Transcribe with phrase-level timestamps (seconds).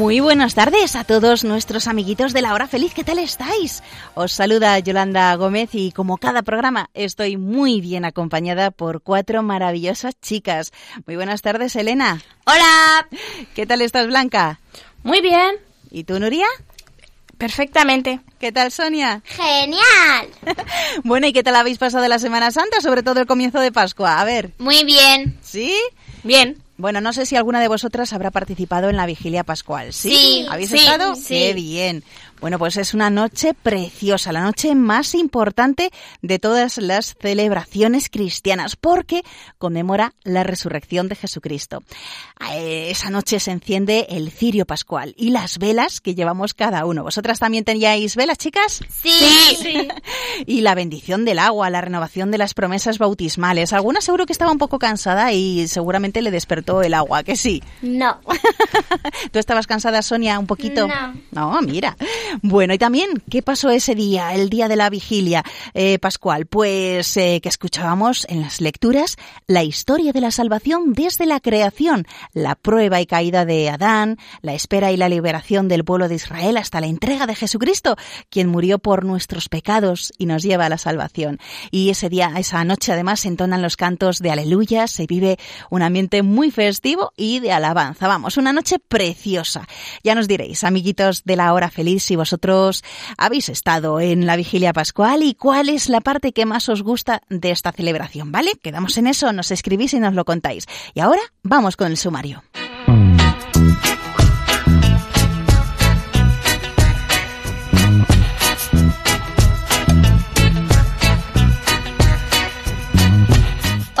[0.00, 2.94] Muy buenas tardes a todos nuestros amiguitos de la hora feliz.
[2.94, 3.82] ¿Qué tal estáis?
[4.14, 10.18] Os saluda Yolanda Gómez y como cada programa estoy muy bien acompañada por cuatro maravillosas
[10.18, 10.72] chicas.
[11.06, 12.22] Muy buenas tardes, Elena.
[12.46, 13.08] Hola.
[13.54, 14.58] ¿Qué tal estás, Blanca?
[15.02, 15.56] Muy bien.
[15.90, 16.46] ¿Y tú, Nuria?
[17.36, 18.20] Perfectamente.
[18.38, 19.20] ¿Qué tal, Sonia?
[19.26, 20.30] Genial.
[21.04, 24.18] bueno, ¿y qué tal habéis pasado la Semana Santa, sobre todo el comienzo de Pascua?
[24.18, 24.52] A ver.
[24.56, 25.38] Muy bien.
[25.42, 25.74] ¿Sí?
[26.24, 26.56] Bien.
[26.80, 29.92] Bueno, no sé si alguna de vosotras habrá participado en la vigilia pascual.
[29.92, 30.14] ¿Sí?
[30.14, 31.14] Sí, ¿Habéis sí, estado?
[31.14, 31.28] sí.
[31.28, 32.02] Qué bien.
[32.40, 35.90] Bueno, pues es una noche preciosa, la noche más importante
[36.22, 39.22] de todas las celebraciones cristianas, porque
[39.58, 41.82] conmemora la resurrección de Jesucristo.
[42.52, 47.02] Eh, Esa noche se enciende el cirio pascual y las velas que llevamos cada uno.
[47.02, 48.80] ¿Vosotras también teníais velas, chicas?
[48.88, 49.88] Sí.
[50.46, 53.74] y la bendición del agua, la renovación de las promesas bautismales.
[53.74, 57.62] Alguna seguro que estaba un poco cansada y seguramente le despertó el agua, que sí.
[57.82, 58.18] No.
[59.30, 60.88] ¿Tú estabas cansada, Sonia, un poquito?
[60.88, 61.14] No.
[61.32, 61.96] No, mira.
[62.42, 65.44] Bueno, y también, ¿qué pasó ese día, el día de la vigilia
[65.74, 66.46] eh, pascual?
[66.46, 69.16] Pues eh, que escuchábamos en las lecturas
[69.46, 74.54] la historia de la salvación desde la creación, la prueba y caída de Adán, la
[74.54, 77.96] espera y la liberación del pueblo de Israel hasta la entrega de Jesucristo,
[78.28, 81.38] quien murió por nuestros pecados y nos lleva a la salvación.
[81.70, 85.38] Y ese día, esa noche además, se entonan los cantos de aleluya, se vive
[85.70, 88.08] un ambiente muy festivo y de alabanza.
[88.08, 89.66] Vamos, una noche preciosa.
[90.04, 92.84] Ya nos diréis, amiguitos de la hora feliz, si vosotros
[93.16, 97.22] habéis estado en la vigilia pascual y cuál es la parte que más os gusta
[97.30, 98.52] de esta celebración, ¿vale?
[98.62, 100.66] Quedamos en eso, nos escribís y nos lo contáis.
[100.92, 102.42] Y ahora vamos con el sumario.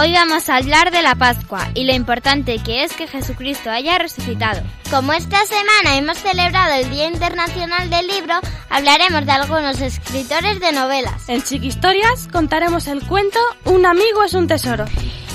[0.00, 3.98] Hoy vamos a hablar de la Pascua y lo importante que es que Jesucristo haya
[3.98, 4.62] resucitado.
[4.90, 8.32] Como esta semana hemos celebrado el Día Internacional del Libro,
[8.70, 11.28] hablaremos de algunos escritores de novelas.
[11.28, 14.86] En Chiquistorias contaremos el cuento Un amigo es un tesoro.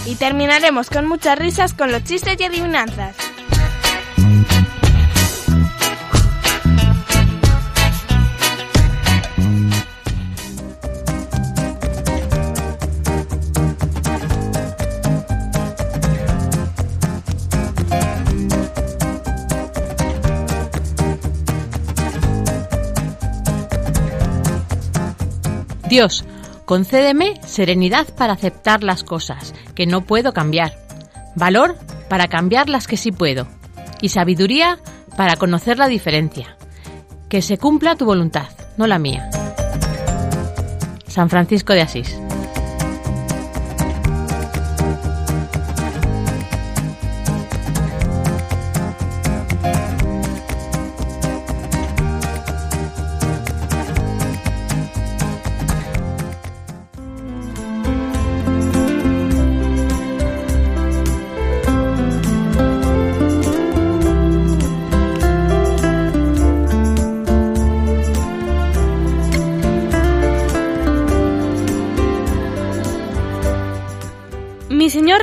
[0.08, 3.16] Y terminaremos con muchas risas con los chistes y adivinanzas.
[25.88, 26.26] Dios,
[26.66, 30.74] concédeme serenidad para aceptar las cosas que no puedo cambiar,
[31.36, 31.78] valor
[32.10, 33.48] para cambiar las que sí puedo
[34.02, 34.80] y sabiduría
[35.16, 36.58] para conocer la diferencia.
[37.30, 38.48] Que se cumpla tu voluntad,
[38.78, 39.30] no la mía.
[41.08, 42.20] San Francisco de Asís.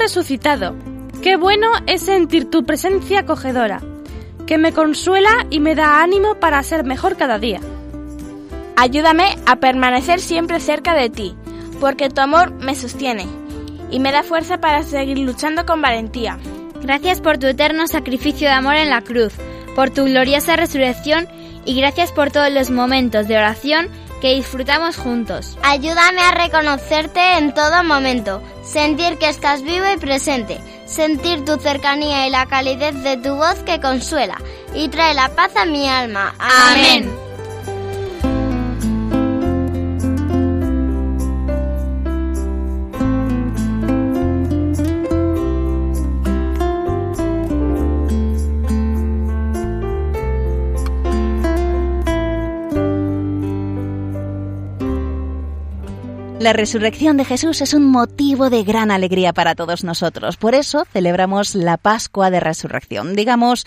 [0.02, 0.74] Resucitado,
[1.22, 3.80] qué bueno es sentir tu presencia acogedora,
[4.48, 7.60] que me consuela y me da ánimo para ser mejor cada día.
[8.74, 11.36] Ayúdame a permanecer siempre cerca de ti,
[11.78, 13.28] porque tu amor me sostiene
[13.92, 16.36] y me da fuerza para seguir luchando con valentía.
[16.80, 19.34] Gracias por tu eterno sacrificio de amor en la cruz,
[19.76, 21.28] por tu gloriosa resurrección
[21.64, 23.88] y gracias por todos los momentos de oración
[24.20, 25.56] que disfrutamos juntos.
[25.62, 32.26] Ayúdame a reconocerte en todo momento, sentir que estás vivo y presente, sentir tu cercanía
[32.26, 34.38] y la calidez de tu voz que consuela
[34.74, 36.34] y trae la paz a mi alma.
[36.38, 37.31] Amén.
[56.42, 60.36] La resurrección de Jesús es un motivo de gran alegría para todos nosotros.
[60.36, 63.14] Por eso celebramos la Pascua de Resurrección.
[63.14, 63.64] Digamos,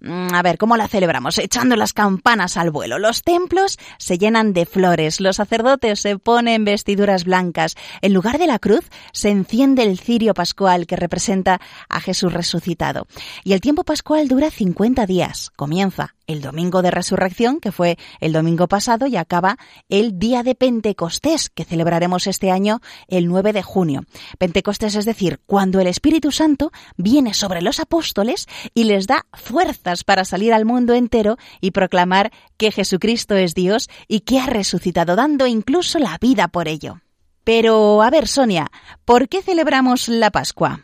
[0.00, 1.38] mm, a ver, ¿cómo la celebramos?
[1.38, 2.98] Echando las campanas al vuelo.
[2.98, 7.76] Los templos se llenan de flores, los sacerdotes se ponen vestiduras blancas.
[8.02, 13.06] En lugar de la cruz se enciende el cirio pascual que representa a Jesús resucitado.
[13.44, 15.52] Y el tiempo pascual dura 50 días.
[15.54, 19.58] Comienza el domingo de resurrección, que fue el domingo pasado, y acaba
[19.88, 24.04] el día de Pentecostés, que celebraremos este año el 9 de junio.
[24.38, 30.04] Pentecostés es decir, cuando el Espíritu Santo viene sobre los apóstoles y les da fuerzas
[30.04, 35.14] para salir al mundo entero y proclamar que Jesucristo es Dios y que ha resucitado,
[35.14, 37.00] dando incluso la vida por ello.
[37.44, 38.70] Pero, a ver, Sonia,
[39.04, 40.80] ¿por qué celebramos la Pascua?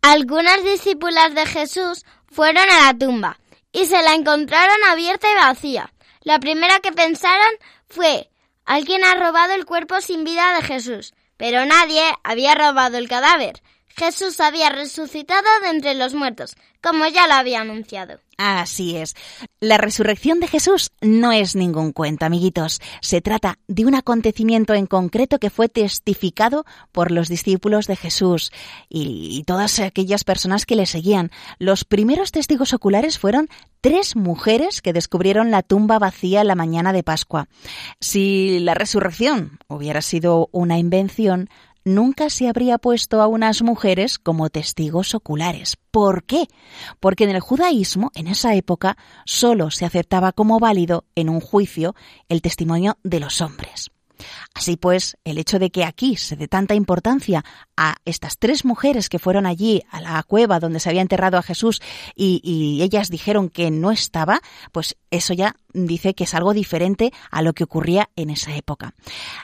[0.00, 3.38] Algunas discípulas de Jesús fueron a la tumba
[3.70, 5.92] y se la encontraron abierta y vacía.
[6.22, 7.54] La primera que pensaron
[7.86, 8.31] fue
[8.64, 13.62] alguien ha robado el cuerpo sin vida de Jesús, pero nadie había robado el cadáver.
[13.96, 18.20] Jesús había resucitado de entre los muertos, como ya lo había anunciado.
[18.38, 19.14] Así es.
[19.60, 22.80] La resurrección de Jesús no es ningún cuento, amiguitos.
[23.00, 28.50] Se trata de un acontecimiento en concreto que fue testificado por los discípulos de Jesús
[28.88, 31.30] y, todas aquellas personas que le seguían.
[31.58, 33.48] Los primeros testigos oculares fueron
[33.80, 37.48] tres mujeres que descubrieron la tumba vacía la mañana de Pascua.
[38.00, 41.48] Si la resurrección hubiera sido una invención,
[41.84, 45.76] nunca se habría puesto a unas mujeres como testigos oculares.
[45.90, 46.46] ¿Por qué?
[47.00, 51.94] Porque en el judaísmo, en esa época, solo se aceptaba como válido en un juicio
[52.28, 53.90] el testimonio de los hombres.
[54.54, 57.44] Así pues, el hecho de que aquí se dé tanta importancia
[57.76, 61.42] a estas tres mujeres que fueron allí a la cueva donde se había enterrado a
[61.42, 61.80] Jesús
[62.14, 64.40] y, ellas dijeron que no estaba,
[64.72, 68.94] pues eso ya dice que es algo diferente a lo que ocurría en esa época.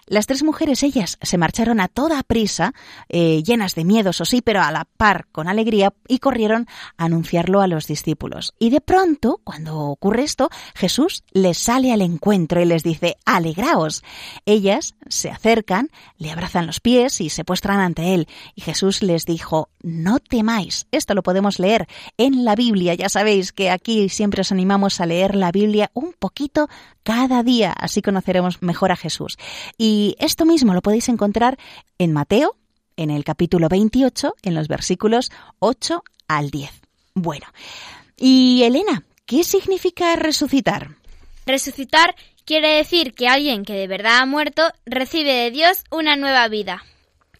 [0.06, 2.74] Las tres mujeres, ellas, se marcharon a toda prisa,
[3.08, 6.66] eh, llenas de miedos, o sí, pero a la par con alegría, y corrieron
[6.96, 8.54] a anunciarlo a los discípulos.
[8.58, 14.02] Y de pronto, cuando ocurre esto, Jesús les sale al encuentro y les dice, alegraos.
[14.44, 18.28] Ellas se acercan, le abrazan los pies y se postran ante él.
[18.54, 20.86] Y Jesús les dijo, no temáis.
[20.90, 21.86] Esto lo podemos leer
[22.16, 22.94] en la Biblia.
[22.94, 26.68] Ya sabéis que aquí siempre os animamos a leer la Biblia un poquito
[27.02, 29.38] cada día, así conoceremos mejor a Jesús.
[29.78, 31.58] Y esto mismo lo podéis encontrar
[31.98, 32.56] en Mateo,
[32.96, 35.30] en el capítulo 28, en los versículos
[35.60, 36.70] 8 al 10.
[37.14, 37.46] Bueno,
[38.16, 40.96] y Elena, ¿qué significa resucitar?
[41.46, 42.14] Resucitar
[42.48, 46.82] quiere decir que alguien que de verdad ha muerto recibe de Dios una nueva vida.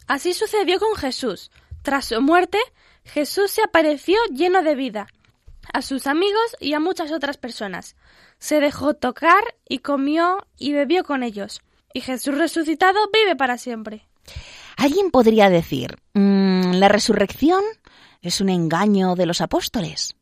[0.06, 1.50] Así sucedió con Jesús.
[1.81, 2.58] Tras su muerte,
[3.06, 5.06] Jesús se apareció lleno de vida
[5.72, 7.96] a sus amigos y a muchas otras personas
[8.38, 11.62] se dejó tocar y comió y bebió con ellos.
[11.94, 14.06] Y Jesús resucitado vive para siempre.
[14.76, 17.64] Alguien podría decir, mm, ¿la resurrección
[18.20, 20.16] es un engaño de los apóstoles?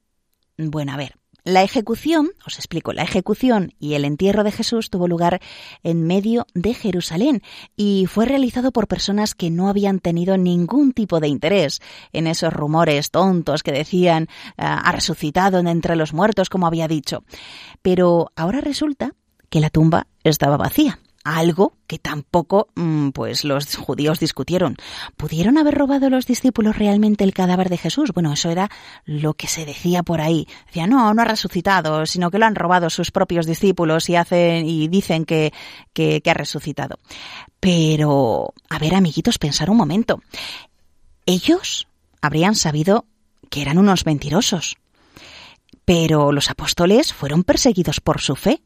[0.57, 1.17] Bueno, a ver,
[1.47, 5.41] la ejecución, os explico, la ejecución y el entierro de Jesús tuvo lugar
[5.85, 7.41] en medio de Jerusalén
[7.77, 11.81] y fue realizado por personas que no habían tenido ningún tipo de interés
[12.13, 14.27] en esos rumores tontos que decían
[14.59, 17.23] ah, ha resucitado entre los muertos, como había dicho.
[17.81, 19.13] Pero ahora resulta
[19.49, 24.77] que la tumba estaba vacía algo que tampoco mm, pues los judíos discutieron.
[25.17, 28.13] ¿Pudieron haber robado los discípulos realmente el cadáver de Jesús?
[28.13, 28.71] Bueno, eso era
[29.05, 30.47] lo que se decía por ahí.
[30.67, 34.69] Decía, no, no ha resucitado, sino que lo han robado sus propios discípulos y hacen
[34.69, 35.53] y dicen que,
[35.93, 36.99] que, ha resucitado.
[37.59, 40.23] Pero, a ver, amiguitos, pensar un momento.
[41.27, 41.89] Ellos
[42.23, 43.05] habrían sabido
[43.51, 44.77] que eran unos mentirosos.
[45.85, 48.63] Pero los apóstoles fueron perseguidos por su fe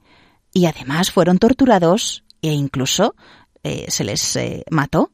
[0.52, 3.14] y además fueron torturados e incluso
[3.62, 5.12] eh, se les eh, mató.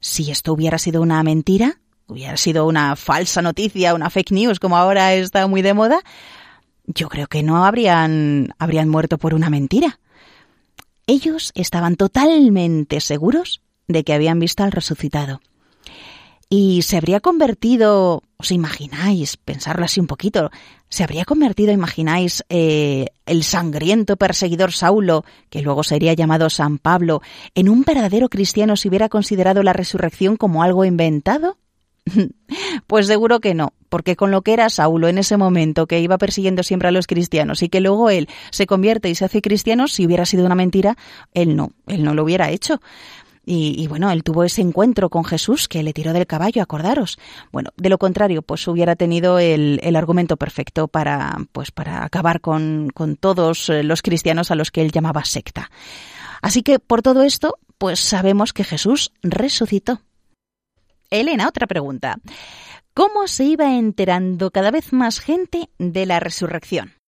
[0.00, 4.76] Si esto hubiera sido una mentira, hubiera sido una falsa noticia, una fake news, como
[4.76, 6.00] ahora está muy de moda,
[6.86, 10.00] yo creo que no habrían, habrían muerto por una mentira.
[11.06, 15.40] Ellos estaban totalmente seguros de que habían visto al resucitado.
[16.50, 20.52] Y se habría convertido, os imagináis, pensarlo así un poquito,
[20.88, 27.20] se habría convertido, imagináis, eh, el sangriento perseguidor Saulo, que luego sería llamado San Pablo,
[27.56, 31.58] en un verdadero cristiano si hubiera considerado la resurrección como algo inventado?
[32.86, 36.16] Pues seguro que no, porque con lo que era Saulo en ese momento, que iba
[36.16, 39.88] persiguiendo siempre a los cristianos y que luego él se convierte y se hace cristiano,
[39.88, 40.96] si hubiera sido una mentira,
[41.34, 42.80] él no, él no lo hubiera hecho.
[43.50, 47.18] Y, bueno, él tuvo ese encuentro con Jesús que le tiró del caballo, acordaros.
[47.50, 52.42] Bueno, de lo contrario, pues hubiera tenido el, el argumento perfecto para, pues para acabar
[52.42, 55.70] con, con todos eh, los cristianos a los que él llamaba secta.
[56.42, 60.02] Así que por todo esto, pues sabemos que Jesús resucitó.
[61.08, 62.18] Elena, otra pregunta.
[62.92, 66.98] ¿Cómo se iba enterando cada vez más gente de la resurrección?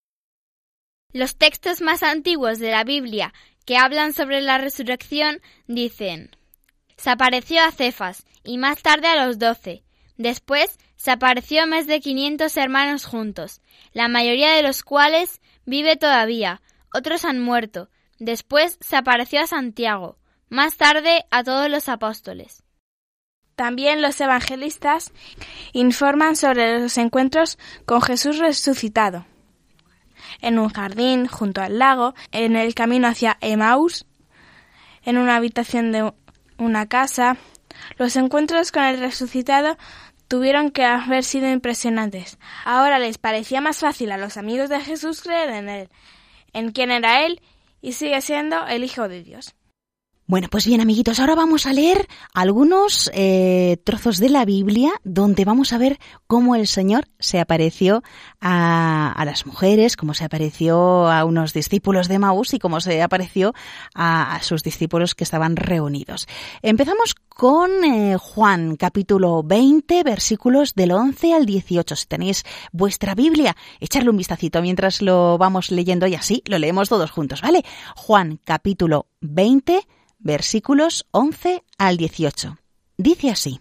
[1.12, 3.34] Los textos más antiguos de la Biblia
[3.70, 6.36] que hablan sobre la resurrección dicen
[6.96, 9.84] Se apareció a Cefas y más tarde a los doce.
[10.16, 13.60] Después se apareció a más de quinientos hermanos juntos,
[13.92, 16.62] la mayoría de los cuales vive todavía,
[16.92, 17.90] otros han muerto.
[18.18, 22.64] Después se apareció a Santiago, más tarde a todos los apóstoles.
[23.54, 25.12] También los evangelistas
[25.72, 29.26] informan sobre los encuentros con Jesús resucitado.
[30.40, 34.06] En un jardín, junto al lago, en el camino hacia Emmaus,
[35.04, 36.12] en una habitación de
[36.58, 37.36] una casa,
[37.96, 39.76] los encuentros con el resucitado
[40.28, 42.38] tuvieron que haber sido impresionantes.
[42.64, 45.88] Ahora les parecía más fácil a los amigos de Jesús creer en él,
[46.52, 47.40] en quién era él,
[47.82, 49.54] y sigue siendo el Hijo de Dios.
[50.30, 55.44] Bueno, pues bien, amiguitos, ahora vamos a leer algunos eh, trozos de la Biblia donde
[55.44, 58.04] vamos a ver cómo el Señor se apareció
[58.40, 63.54] a, las mujeres, cómo se apareció a unos discípulos de Maús y cómo se apareció
[63.92, 66.28] a, sus discípulos que estaban reunidos.
[66.62, 71.96] Empezamos con eh, Juan, capítulo 20, versículos del 11 al 18.
[71.96, 76.88] Si tenéis vuestra Biblia, echarle un vistacito mientras lo vamos leyendo y así lo leemos
[76.88, 77.64] todos juntos, ¿vale?
[77.96, 79.88] Juan, capítulo 20,
[80.20, 82.58] versículos 11 al 18.
[82.98, 83.60] Dice así.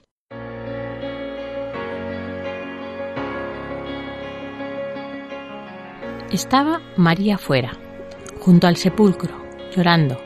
[6.31, 7.71] Estaba María fuera,
[8.39, 9.33] junto al sepulcro,
[9.75, 10.17] llorando.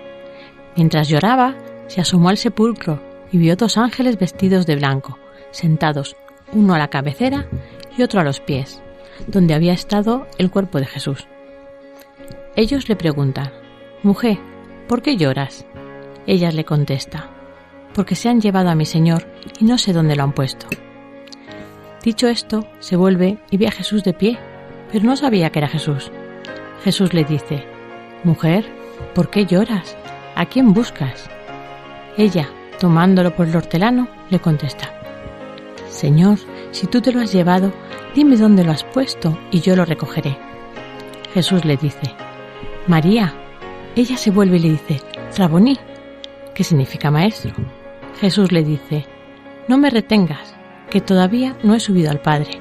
[0.76, 1.56] Mientras lloraba,
[1.88, 3.00] se asomó al sepulcro
[3.32, 5.18] y vio dos ángeles vestidos de blanco,
[5.52, 6.16] sentados,
[6.52, 7.48] uno a la cabecera
[7.96, 8.82] y otro a los pies,
[9.28, 11.28] donde había estado el cuerpo de Jesús.
[12.56, 13.52] Ellos le preguntan,
[14.02, 14.40] Mujer,
[14.88, 15.66] ¿por qué lloras?
[16.26, 17.30] Ella le contesta,
[17.94, 19.28] porque se han llevado a mi señor
[19.60, 20.68] y no sé dónde lo han puesto.
[22.04, 24.38] Dicho esto, se vuelve y ve a Jesús de pie,
[24.92, 26.12] pero no sabía que era Jesús.
[26.84, 27.66] Jesús le dice,
[28.24, 28.66] Mujer,
[29.16, 29.98] ¿por qué lloras?
[30.36, 31.30] ¿A quién buscas?
[32.18, 32.50] Ella,
[32.80, 34.94] tomándolo por el hortelano, le contesta,
[35.90, 36.40] Señor,
[36.72, 37.72] si tú te lo has llevado,
[38.16, 40.38] dime dónde lo has puesto y yo lo recogeré.
[41.34, 42.14] Jesús le dice,
[42.88, 43.34] María.
[43.96, 45.02] Ella se vuelve y le dice,
[45.38, 45.78] Raboní,
[46.54, 47.54] ¿Qué significa maestro.
[48.20, 49.06] Jesús le dice,
[49.68, 50.56] no me retengas,
[50.90, 52.52] que todavía no he subido al Padre,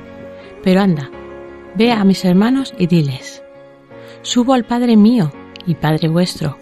[0.63, 1.11] pero anda,
[1.75, 3.43] ve a mis hermanos y diles,
[4.23, 5.31] subo al Padre mío
[5.67, 6.57] y Padre vuestro,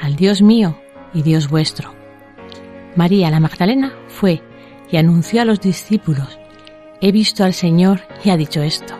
[0.00, 0.78] al Dios mío
[1.14, 1.94] y Dios vuestro.
[2.96, 4.42] María la Magdalena fue
[4.90, 6.38] y anunció a los discípulos,
[7.00, 8.94] he visto al Señor y ha dicho esto.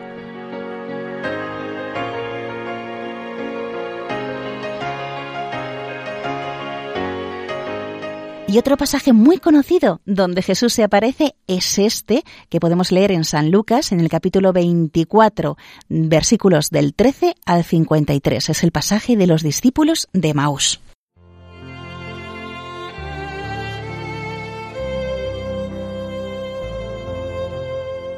[8.50, 13.25] Y otro pasaje muy conocido donde Jesús se aparece es este, que podemos leer en
[13.25, 15.59] San Lucas, en el capítulo 24,
[15.90, 18.49] versículos del 13 al 53.
[18.49, 20.81] Es el pasaje de los discípulos de Maús.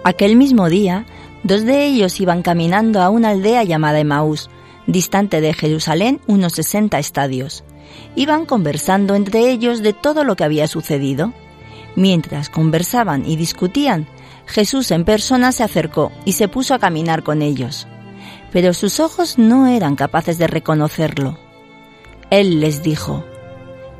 [0.04, 1.06] Aquel mismo día,
[1.42, 4.48] dos de ellos iban caminando a una aldea llamada Emaús,
[4.86, 7.64] distante de Jerusalén unos 60 estadios
[8.16, 11.32] iban conversando entre ellos de todo lo que había sucedido.
[11.96, 14.06] Mientras conversaban y discutían,
[14.46, 17.86] Jesús en persona se acercó y se puso a caminar con ellos.
[18.52, 21.38] Pero sus ojos no eran capaces de reconocerlo.
[22.30, 23.24] Él les dijo,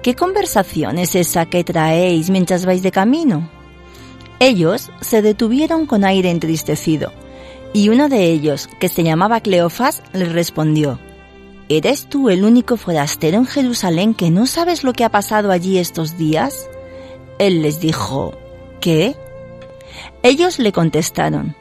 [0.03, 3.51] ¿Qué conversación es esa que traéis mientras vais de camino?
[4.39, 7.13] Ellos se detuvieron con aire entristecido,
[7.75, 10.99] y uno de ellos, que se llamaba Cleofás, les respondió,
[11.73, 15.79] ¿Eres tú el único forastero en Jerusalén que no sabes lo que ha pasado allí
[15.79, 16.69] estos días?
[17.39, 18.33] Él les dijo,
[18.81, 19.15] ¿qué?
[20.25, 21.55] Ellos le contestaron,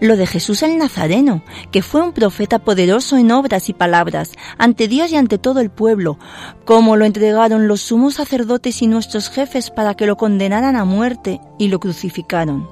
[0.00, 1.42] lo de Jesús el Nazareno,
[1.72, 5.70] que fue un profeta poderoso en obras y palabras, ante Dios y ante todo el
[5.70, 6.16] pueblo,
[6.64, 11.40] como lo entregaron los sumos sacerdotes y nuestros jefes para que lo condenaran a muerte
[11.58, 12.68] y lo crucificaron.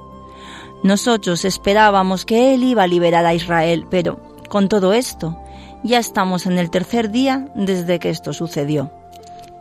[0.81, 5.37] Nosotros esperábamos que Él iba a liberar a Israel, pero con todo esto,
[5.85, 8.91] ya estamos en el tercer día desde que esto sucedió.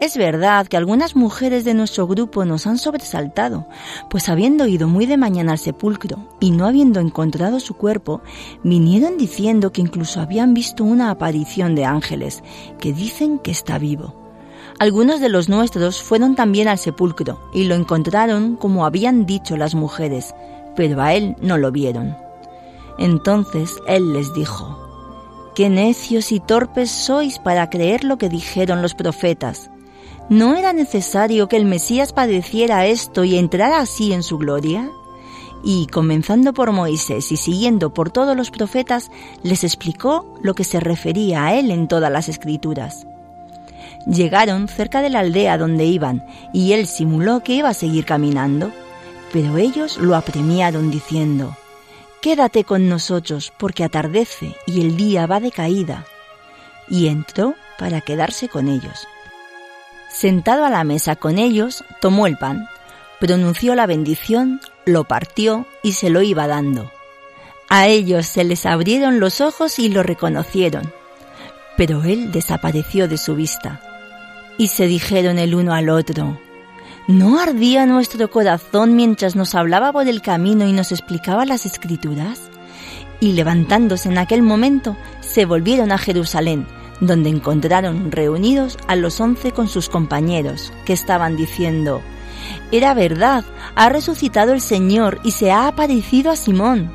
[0.01, 3.67] Es verdad que algunas mujeres de nuestro grupo nos han sobresaltado,
[4.09, 8.23] pues habiendo ido muy de mañana al sepulcro y no habiendo encontrado su cuerpo,
[8.63, 12.43] vinieron diciendo que incluso habían visto una aparición de ángeles,
[12.81, 14.15] que dicen que está vivo.
[14.79, 19.75] Algunos de los nuestros fueron también al sepulcro y lo encontraron como habían dicho las
[19.75, 20.35] mujeres,
[20.75, 22.17] pero a él no lo vieron.
[22.99, 24.84] Entonces él les dijo,
[25.55, 29.71] Qué necios y torpes sois para creer lo que dijeron los profetas.
[30.29, 34.91] ¿No era necesario que el Mesías padeciera esto y entrara así en su gloria?
[35.63, 39.13] Y, comenzando por Moisés y siguiendo por todos los profetas,
[39.45, 43.07] les explicó lo que se refería a él en todas las escrituras.
[44.07, 48.73] Llegaron cerca de la aldea donde iban, y él simuló que iba a seguir caminando,
[49.33, 51.57] pero ellos lo apremiaron diciendo,
[52.25, 56.07] Quédate con nosotros, porque atardece y el día va de caída.
[56.89, 59.07] Y entró para quedarse con ellos.
[60.11, 62.67] Sentado a la mesa con ellos, tomó el pan,
[63.21, 66.91] pronunció la bendición, lo partió y se lo iba dando.
[67.69, 70.95] A ellos se les abrieron los ojos y lo reconocieron,
[71.77, 73.83] pero él desapareció de su vista.
[74.57, 76.41] Y se dijeron el uno al otro,
[77.07, 82.49] ¿No ardía nuestro corazón mientras nos hablaba por el camino y nos explicaba las escrituras?
[83.21, 86.67] Y levantándose en aquel momento, se volvieron a Jerusalén,
[87.01, 92.01] donde encontraron reunidos a los once con sus compañeros, que estaban diciendo,
[92.73, 93.45] Era verdad,
[93.75, 96.91] ha resucitado el Señor y se ha aparecido a Simón.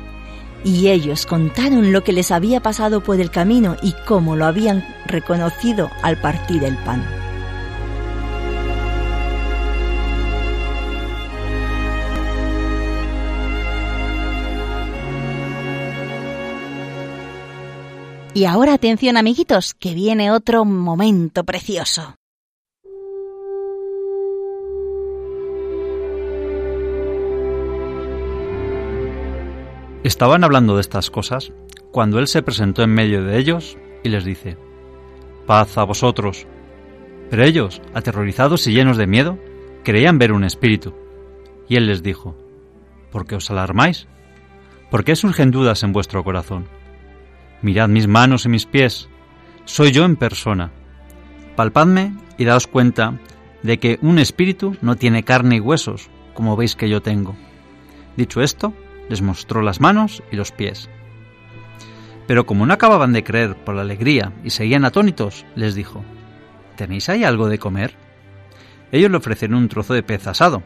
[0.64, 4.84] Y ellos contaron lo que les había pasado por el camino y cómo lo habían
[5.06, 7.19] reconocido al partir el pan.
[18.32, 22.14] Y ahora atención amiguitos, que viene otro momento precioso.
[30.04, 31.52] Estaban hablando de estas cosas
[31.90, 34.56] cuando él se presentó en medio de ellos y les dice,
[35.46, 36.46] paz a vosotros.
[37.30, 39.38] Pero ellos, aterrorizados y llenos de miedo,
[39.82, 40.94] creían ver un espíritu.
[41.68, 42.36] Y él les dijo,
[43.10, 44.06] ¿por qué os alarmáis?
[44.88, 46.79] ¿Por qué surgen dudas en vuestro corazón?
[47.62, 49.08] Mirad mis manos y mis pies,
[49.64, 50.70] soy yo en persona.
[51.56, 53.18] Palpadme y daos cuenta
[53.62, 57.36] de que un espíritu no tiene carne y huesos, como veis que yo tengo.
[58.16, 58.72] Dicho esto,
[59.08, 60.88] les mostró las manos y los pies.
[62.26, 66.04] Pero como no acababan de creer por la alegría y seguían atónitos, les dijo,
[66.76, 67.94] ¿Tenéis ahí algo de comer?
[68.92, 70.62] Ellos le ofrecieron un trozo de pez asado.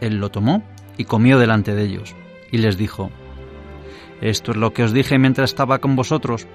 [0.00, 0.62] Él lo tomó
[0.96, 2.14] y comió delante de ellos,
[2.52, 3.10] y les dijo,
[4.20, 6.46] esto es lo que os dije mientras estaba con vosotros,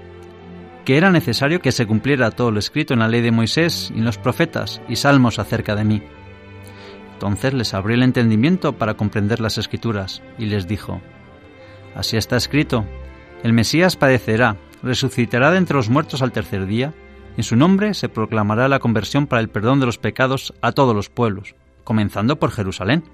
[0.84, 3.98] que era necesario que se cumpliera todo lo escrito en la ley de Moisés y
[3.98, 6.02] en los profetas y salmos acerca de mí.
[7.14, 11.00] Entonces les abrió el entendimiento para comprender las escrituras y les dijo,
[11.94, 12.84] Así está escrito,
[13.42, 16.92] el Mesías padecerá, resucitará de entre los muertos al tercer día,
[17.36, 20.72] y en su nombre se proclamará la conversión para el perdón de los pecados a
[20.72, 23.04] todos los pueblos, comenzando por Jerusalén.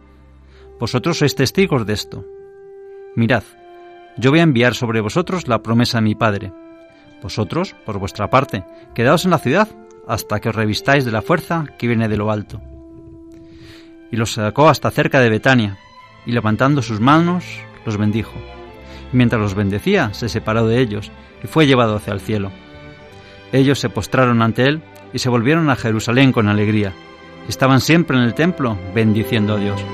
[0.79, 2.25] Vosotros sois testigos de esto.
[3.15, 3.45] Mirad,
[4.17, 6.53] yo voy a enviar sobre vosotros la promesa de mi Padre.
[7.23, 9.69] Vosotros, por vuestra parte, quedaos en la ciudad
[10.07, 12.61] hasta que os revistáis de la fuerza que viene de lo alto.
[14.11, 15.79] Y los sacó hasta cerca de Betania,
[16.27, 17.45] y levantando sus manos,
[17.87, 18.35] los bendijo.
[19.13, 22.51] Y mientras los bendecía, se separó de ellos, y fue llevado hacia el cielo.
[23.53, 26.93] Ellos se postraron ante él, y se volvieron a Jerusalén con alegría.
[27.49, 29.85] Estaban siempre en el templo, bendiciendo a Dios.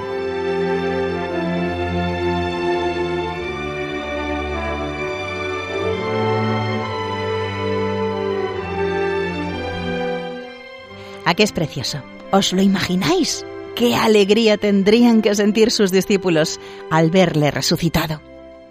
[11.27, 11.99] ¿A qué es precioso?
[12.31, 13.45] ¿Os lo imagináis?
[13.75, 18.23] ¿Qué alegría tendrían que sentir sus discípulos al verle resucitado?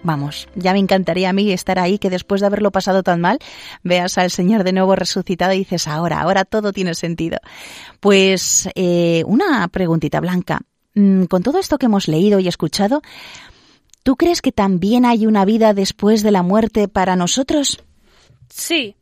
[0.04, 3.40] Vamos, ya me encantaría a mí estar ahí, que después de haberlo pasado tan mal,
[3.84, 7.40] veas al Señor de nuevo resucitado y dices, ahora, ahora todo tiene sentido.
[8.00, 10.62] Pues eh, una preguntita blanca.
[10.94, 13.02] Mm, con todo esto que hemos leído y escuchado,
[14.04, 17.84] ¿tú crees que también hay una vida después de la muerte para nosotros?
[18.48, 18.96] Sí,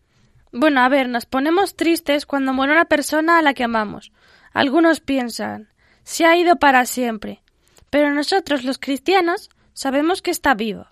[0.54, 4.12] bueno, a ver, nos ponemos tristes cuando muere una persona a la que amamos.
[4.54, 5.70] Algunos piensan,
[6.04, 7.42] se ha ido para siempre.
[7.90, 10.86] Pero nosotros los cristianos sabemos que está vivo.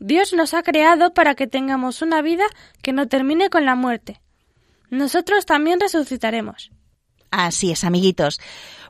[0.00, 2.44] Dios nos ha creado para que tengamos una vida
[2.82, 4.20] que no termine con la muerte.
[4.90, 6.72] Nosotros también resucitaremos.
[7.30, 8.40] Así es, amiguitos.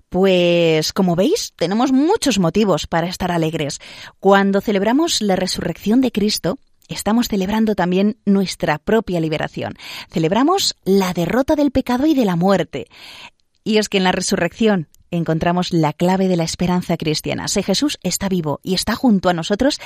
[0.08, 3.80] Pues, como veis, tenemos muchos motivos para estar alegres.
[4.20, 6.58] Cuando celebramos la resurrección de Cristo,
[6.88, 9.74] estamos celebrando también nuestra propia liberación.
[10.10, 12.86] Celebramos la derrota del pecado y de la muerte.
[13.64, 17.48] Y es que en la resurrección encontramos la clave de la esperanza cristiana.
[17.48, 19.80] Si Jesús está vivo y está junto a nosotros,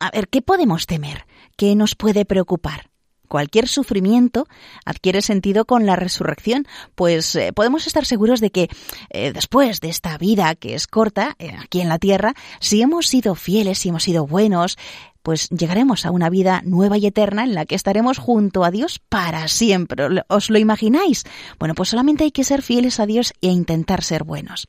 [0.00, 1.26] a ver, ¿qué podemos temer?
[1.56, 2.90] ¿Qué nos puede preocupar?
[3.28, 4.46] Cualquier sufrimiento
[4.84, 8.68] adquiere sentido con la resurrección, pues eh, podemos estar seguros de que
[9.10, 13.08] eh, después de esta vida que es corta, eh, aquí en la tierra, si hemos
[13.08, 14.76] sido fieles, si hemos sido buenos,
[15.24, 19.00] pues llegaremos a una vida nueva y eterna en la que estaremos junto a Dios
[19.08, 20.04] para siempre.
[20.28, 21.24] ¿Os lo imagináis?
[21.58, 24.68] Bueno, pues solamente hay que ser fieles a Dios e intentar ser buenos.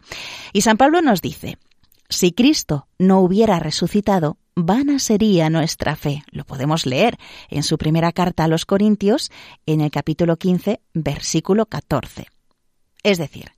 [0.54, 1.58] Y San Pablo nos dice,
[2.08, 6.24] si Cristo no hubiera resucitado, vana sería nuestra fe.
[6.32, 7.18] Lo podemos leer
[7.50, 9.32] en su primera carta a los Corintios,
[9.66, 12.28] en el capítulo 15, versículo 14.
[13.04, 13.52] Es decir,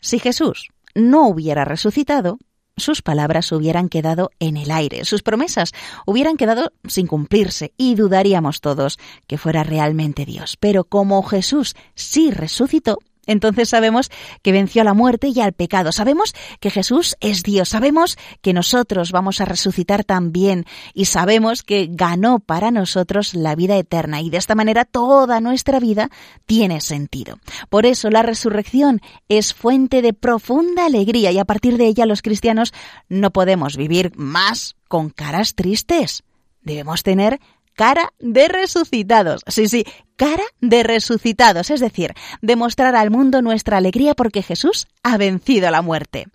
[0.00, 2.38] si Jesús no hubiera resucitado,
[2.76, 5.72] sus palabras hubieran quedado en el aire, sus promesas
[6.04, 10.56] hubieran quedado sin cumplirse y dudaríamos todos que fuera realmente Dios.
[10.60, 14.10] Pero como Jesús sí resucitó, entonces sabemos
[14.42, 15.92] que venció a la muerte y al pecado.
[15.92, 17.68] Sabemos que Jesús es Dios.
[17.68, 20.64] Sabemos que nosotros vamos a resucitar también.
[20.94, 24.20] Y sabemos que ganó para nosotros la vida eterna.
[24.20, 26.10] Y de esta manera toda nuestra vida
[26.46, 27.38] tiene sentido.
[27.68, 31.32] Por eso la resurrección es fuente de profunda alegría.
[31.32, 32.72] Y a partir de ella los cristianos
[33.08, 36.22] no podemos vivir más con caras tristes.
[36.62, 37.40] Debemos tener
[37.76, 39.42] cara de resucitados.
[39.46, 39.84] Sí, sí,
[40.16, 45.82] cara de resucitados, es decir, demostrar al mundo nuestra alegría porque Jesús ha vencido la
[45.82, 46.26] muerte.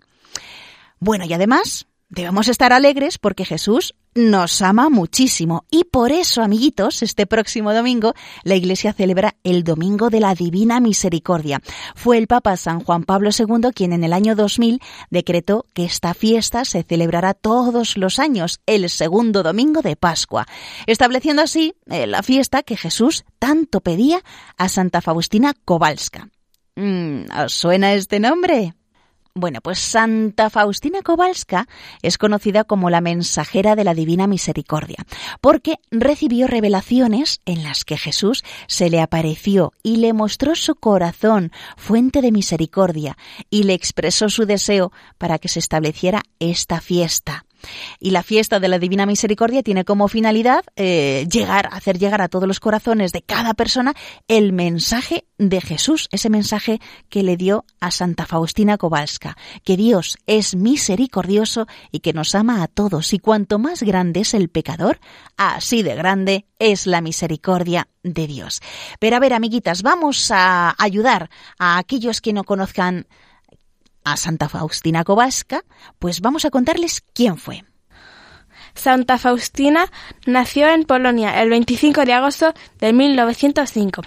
[0.98, 7.02] Bueno, y además, Debemos estar alegres porque Jesús nos ama muchísimo y por eso, amiguitos,
[7.02, 11.60] este próximo domingo la Iglesia celebra el Domingo de la Divina Misericordia.
[11.94, 16.14] Fue el Papa San Juan Pablo II quien en el año 2000 decretó que esta
[16.14, 20.46] fiesta se celebrará todos los años, el segundo domingo de Pascua,
[20.86, 24.22] estableciendo así eh, la fiesta que Jesús tanto pedía
[24.58, 26.28] a Santa Faustina Kowalska.
[26.76, 28.74] Mm, ¿Os suena este nombre?
[29.34, 31.66] Bueno, pues Santa Faustina Kowalska
[32.02, 35.06] es conocida como la mensajera de la Divina Misericordia,
[35.40, 41.50] porque recibió revelaciones en las que Jesús se le apareció y le mostró su corazón,
[41.78, 43.16] fuente de misericordia,
[43.48, 47.46] y le expresó su deseo para que se estableciera esta fiesta.
[47.98, 52.28] Y la fiesta de la Divina Misericordia tiene como finalidad eh, llegar, hacer llegar a
[52.28, 53.94] todos los corazones de cada persona
[54.28, 60.18] el mensaje de Jesús, ese mensaje que le dio a Santa Faustina Kowalska, que Dios
[60.26, 65.00] es misericordioso y que nos ama a todos, y cuanto más grande es el pecador,
[65.36, 68.60] así de grande es la misericordia de Dios.
[68.98, 73.06] Pero a ver, amiguitas, vamos a ayudar a aquellos que no conozcan
[74.04, 75.64] a Santa Faustina Kowalska,
[75.98, 77.64] pues vamos a contarles quién fue.
[78.74, 79.86] Santa Faustina
[80.26, 84.02] nació en Polonia el 25 de agosto de 1905.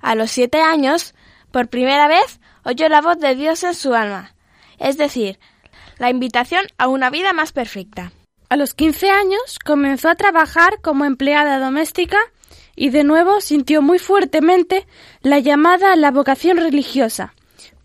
[0.00, 1.14] A los siete años,
[1.50, 4.34] por primera vez, oyó la voz de Dios en su alma,
[4.78, 5.38] es decir,
[5.98, 8.12] la invitación a una vida más perfecta.
[8.48, 12.18] A los 15 años comenzó a trabajar como empleada doméstica
[12.74, 14.86] y de nuevo sintió muy fuertemente
[15.20, 17.34] la llamada a la vocación religiosa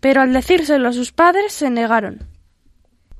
[0.06, 2.28] pero al decírselo a sus padres se negaron.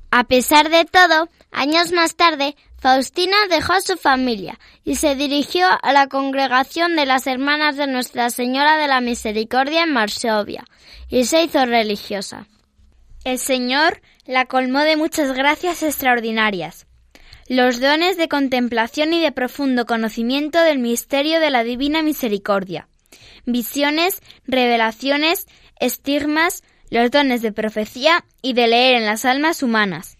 [0.09, 5.67] A pesar de todo, años más tarde, Faustina dejó a su familia y se dirigió
[5.83, 10.63] a la congregación de las Hermanas de Nuestra Señora de la Misericordia en Varsovia
[11.09, 12.47] y se hizo religiosa.
[13.25, 16.87] El Señor la colmó de muchas gracias extraordinarias.
[17.49, 22.87] Los dones de contemplación y de profundo conocimiento del misterio de la Divina Misericordia.
[23.45, 25.47] Visiones, revelaciones,
[25.79, 30.17] estigmas, los dones de profecía y de leer en las almas humanas.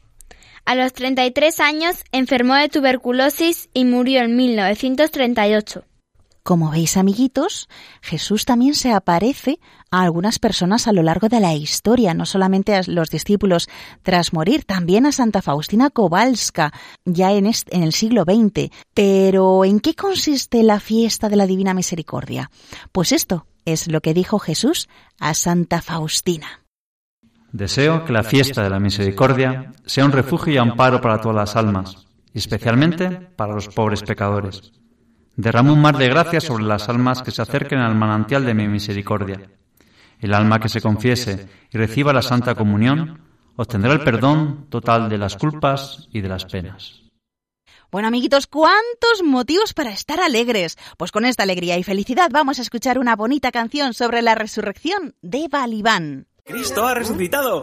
[0.66, 5.86] A los 33 años enfermó de tuberculosis y murió en 1938.
[6.48, 7.68] Como veis, amiguitos,
[8.02, 9.60] Jesús también se aparece
[9.92, 13.68] a algunas personas a lo largo de la historia, no solamente a los discípulos
[14.02, 16.72] tras morir, también a Santa Faustina Kowalska,
[17.04, 18.72] ya en, el siglo XX.
[18.94, 22.50] Pero, ¿en qué consiste la fiesta de la Divina Misericordia?
[22.94, 24.88] Pues esto, es lo que dijo Jesús
[25.20, 26.64] a Santa Faustina.
[27.52, 31.56] Deseo que la fiesta de la misericordia sea un refugio y amparo para todas las
[31.58, 34.72] almas, especialmente para los pobres pecadores.
[35.38, 38.68] Derramo un mar de gracia sobre las almas que se acerquen al manantial de mi
[38.68, 39.40] misericordia.
[40.20, 43.22] El alma que se confiese y reciba la Santa Comunión
[43.56, 47.04] obtendrá el perdón total de las culpas y de las penas.
[47.92, 50.76] Bueno, amiguitos, ¿cuántos motivos para estar alegres?
[50.98, 55.14] Pues con esta alegría y felicidad vamos a escuchar una bonita canción sobre la resurrección
[55.22, 56.26] de Balibán.
[56.46, 57.62] ¡Cristo ha resucitado!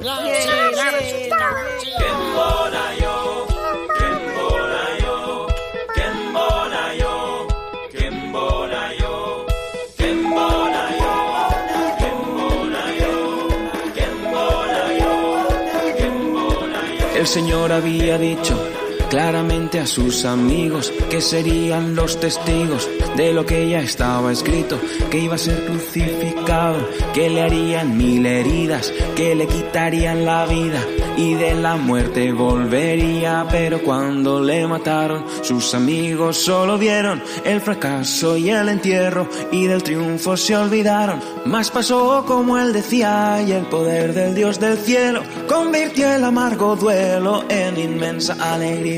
[17.25, 18.74] El Señor había dicho
[19.11, 24.79] claramente a sus amigos que serían los testigos de lo que ya estaba escrito,
[25.11, 30.81] que iba a ser crucificado, que le harían mil heridas, que le quitarían la vida
[31.17, 38.37] y de la muerte volvería, pero cuando le mataron, sus amigos solo vieron el fracaso
[38.37, 41.21] y el entierro y del triunfo se olvidaron.
[41.47, 46.77] Más pasó como él decía y el poder del Dios del cielo convirtió el amargo
[46.77, 48.94] duelo en inmensa alegría.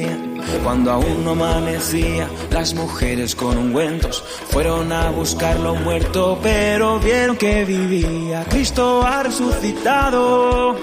[0.63, 7.65] Cuando aún no amanecía, las mujeres con ungüentos fueron a buscarlo muerto, pero vieron que
[7.65, 8.45] vivía.
[8.49, 10.77] Cristo ha resucitado.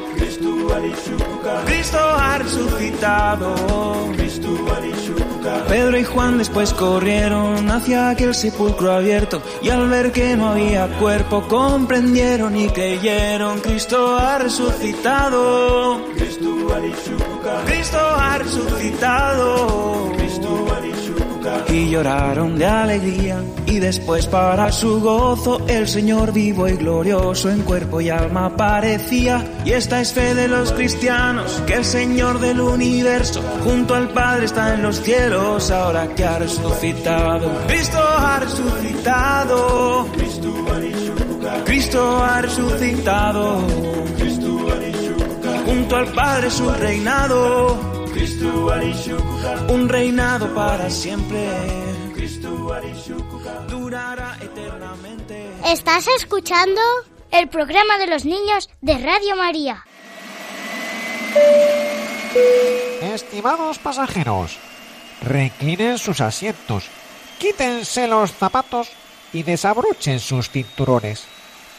[1.65, 3.55] Cristo ha resucitado.
[5.67, 10.87] Pedro y Juan después corrieron hacia aquel sepulcro abierto y al ver que no había
[10.99, 16.01] cuerpo comprendieron y creyeron Cristo ha resucitado.
[17.65, 20.13] Cristo ha resucitado.
[21.67, 27.63] Y lloraron de alegría y después para su gozo el Señor vivo y glorioso en
[27.63, 29.43] cuerpo y alma aparecía.
[29.65, 34.45] Y esta es fe de los cristianos, que el Señor del universo junto al Padre
[34.45, 37.51] está en los cielos ahora que ha resucitado.
[37.67, 40.07] Cristo ha resucitado.
[41.65, 43.63] Cristo ha resucitado.
[45.73, 48.03] Junto al Padre su reinado.
[49.69, 51.49] Un reinado para siempre.
[53.67, 55.49] Durará eternamente.
[55.65, 56.79] Estás escuchando
[57.31, 59.83] el programa de los niños de Radio María.
[63.01, 64.59] Estimados pasajeros,
[65.23, 66.85] reclinen sus asientos,
[67.39, 68.89] quítense los zapatos
[69.33, 71.23] y desabrochen sus cinturones,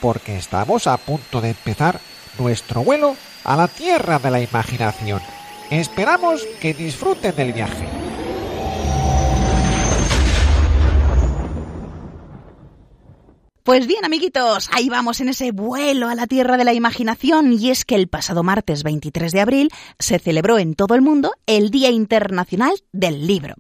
[0.01, 2.01] porque estamos a punto de empezar
[2.41, 5.21] nuestro vuelo a la tierra de la imaginación.
[5.71, 7.87] Esperamos que disfruten del viaje.
[13.65, 17.71] Pues bien, amiguitos, ahí vamos en ese vuelo a la tierra de la imaginación y
[17.71, 21.71] es que el pasado martes 23 de abril se celebró en todo el mundo el
[21.71, 23.55] Día Internacional del Libro.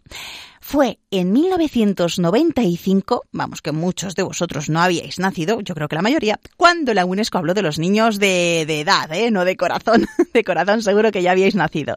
[0.66, 6.00] Fue en 1995, vamos que muchos de vosotros no habíais nacido, yo creo que la
[6.03, 9.31] mayoría, cuando la UNESCO habló de los niños de, edad, ¿eh?
[9.31, 11.96] no de corazón, de corazón seguro que ya habíais nacido.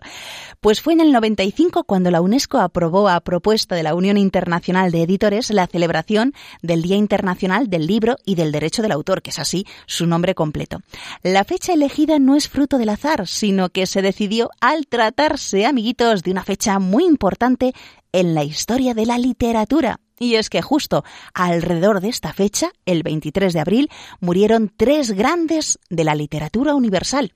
[0.60, 4.92] Pues fue en el 95 cuando la UNESCO aprobó a propuesta de la Unión Internacional
[4.92, 9.30] de Editores la celebración del Día Internacional del Libro y del Derecho del Autor, que
[9.30, 10.82] es así su nombre completo.
[11.24, 16.22] La fecha elegida no es fruto del azar, sino que se decidió al tratarse, amiguitos,
[16.22, 17.74] de una fecha muy importante
[18.18, 20.00] en la historia de la literatura.
[20.18, 21.04] Y es que justo
[21.36, 27.36] alrededor de esta fecha, el 23 de abril, murieron tres grandes de la literatura universal.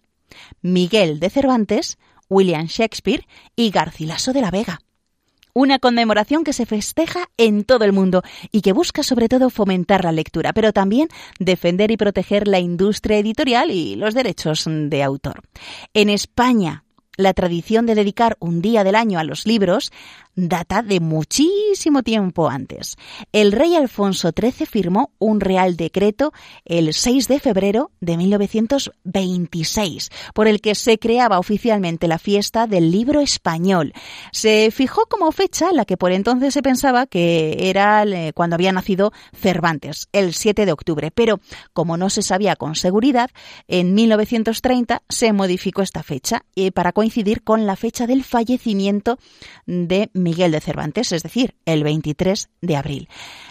[0.64, 4.82] Miguel de Cervantes, William Shakespeare y Garcilaso de la Vega.
[5.54, 10.04] Una conmemoración que se festeja en todo el mundo y que busca sobre todo fomentar
[10.04, 15.44] la lectura, pero también defender y proteger la industria editorial y los derechos de autor.
[15.94, 16.86] En España,
[17.18, 19.92] la tradición de dedicar un día del año a los libros
[20.36, 22.98] data de muchísimo tiempo antes.
[23.32, 26.34] El rey Alfonso XIII firmó un real decreto
[26.66, 32.92] el 6 de febrero de 1926, por el que se creaba oficialmente la fiesta del
[32.92, 33.94] libro español.
[34.32, 38.72] Se fijó como fecha la que por entonces se pensaba que era eh, cuando había
[38.72, 41.40] nacido Cervantes, el 7 de octubre, pero
[41.74, 43.30] como no se sabía con seguridad,
[43.68, 49.18] en 1930 se modificó esta fecha eh, para coincidir con la fecha del fallecimiento
[49.66, 53.10] de Miguel de Cervantes, es decir, el 23 de abril.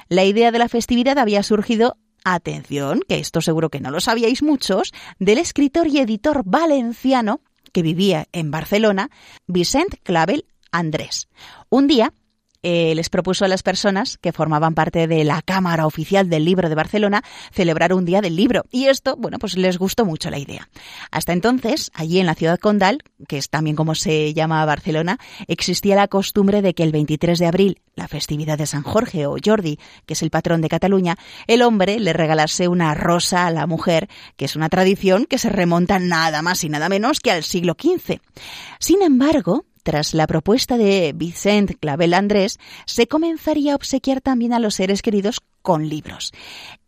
[0.08, 4.42] La idea de la festividad había surgido Atención, que esto seguro que no lo sabíais
[4.42, 7.40] muchos, del escritor y editor valenciano
[7.72, 9.10] que vivía en Barcelona,
[9.46, 11.28] Vicent Clavel Andrés.
[11.68, 12.12] Un día
[12.62, 16.68] eh, les propuso a las personas que formaban parte de la Cámara Oficial del Libro
[16.68, 18.64] de Barcelona celebrar un día del libro.
[18.70, 20.68] Y esto, bueno, pues les gustó mucho la idea.
[21.10, 25.96] Hasta entonces, allí en la ciudad condal, que es también como se llama Barcelona, existía
[25.96, 29.78] la costumbre de que el 23 de abril, la festividad de San Jorge o Jordi,
[30.06, 34.08] que es el patrón de Cataluña, el hombre le regalase una rosa a la mujer,
[34.36, 37.76] que es una tradición que se remonta nada más y nada menos que al siglo
[37.78, 38.20] XV.
[38.78, 44.58] Sin embargo, tras la propuesta de Vicent Clavel Andrés, se comenzaría a obsequiar también a
[44.58, 46.32] los seres queridos con libros.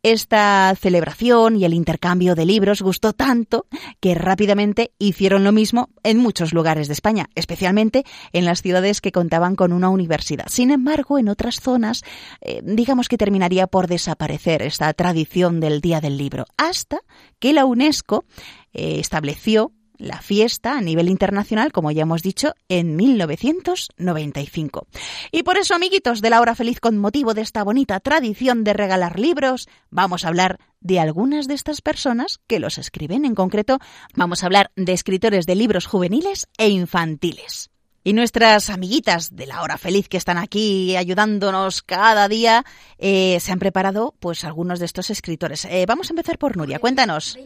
[0.03, 3.67] Esta celebración y el intercambio de libros gustó tanto
[4.01, 9.13] que rápidamente hicieron lo mismo en muchos lugares de España, especialmente en las ciudades que
[9.13, 10.47] contaban con una universidad.
[10.49, 12.03] Sin embargo, en otras zonas,
[12.41, 17.01] eh, digamos que terminaría por desaparecer esta tradición del Día del Libro, hasta
[17.39, 18.25] que la UNESCO
[18.73, 24.87] eh, estableció la fiesta a nivel internacional, como ya hemos dicho, en 1995.
[25.31, 28.73] Y por eso, amiguitos de la hora feliz, con motivo de esta bonita tradición de
[28.73, 33.25] regalar libros, vamos a hablar de algunas de estas personas que los escriben.
[33.25, 33.79] En concreto,
[34.15, 37.71] vamos a hablar de escritores de libros juveniles e infantiles.
[38.05, 42.65] Y nuestras amiguitas de la hora feliz que están aquí ayudándonos cada día
[42.99, 45.65] eh, se han preparado pues algunos de estos escritores.
[45.67, 47.39] Eh, vamos a empezar por Nuria, cuéntanos.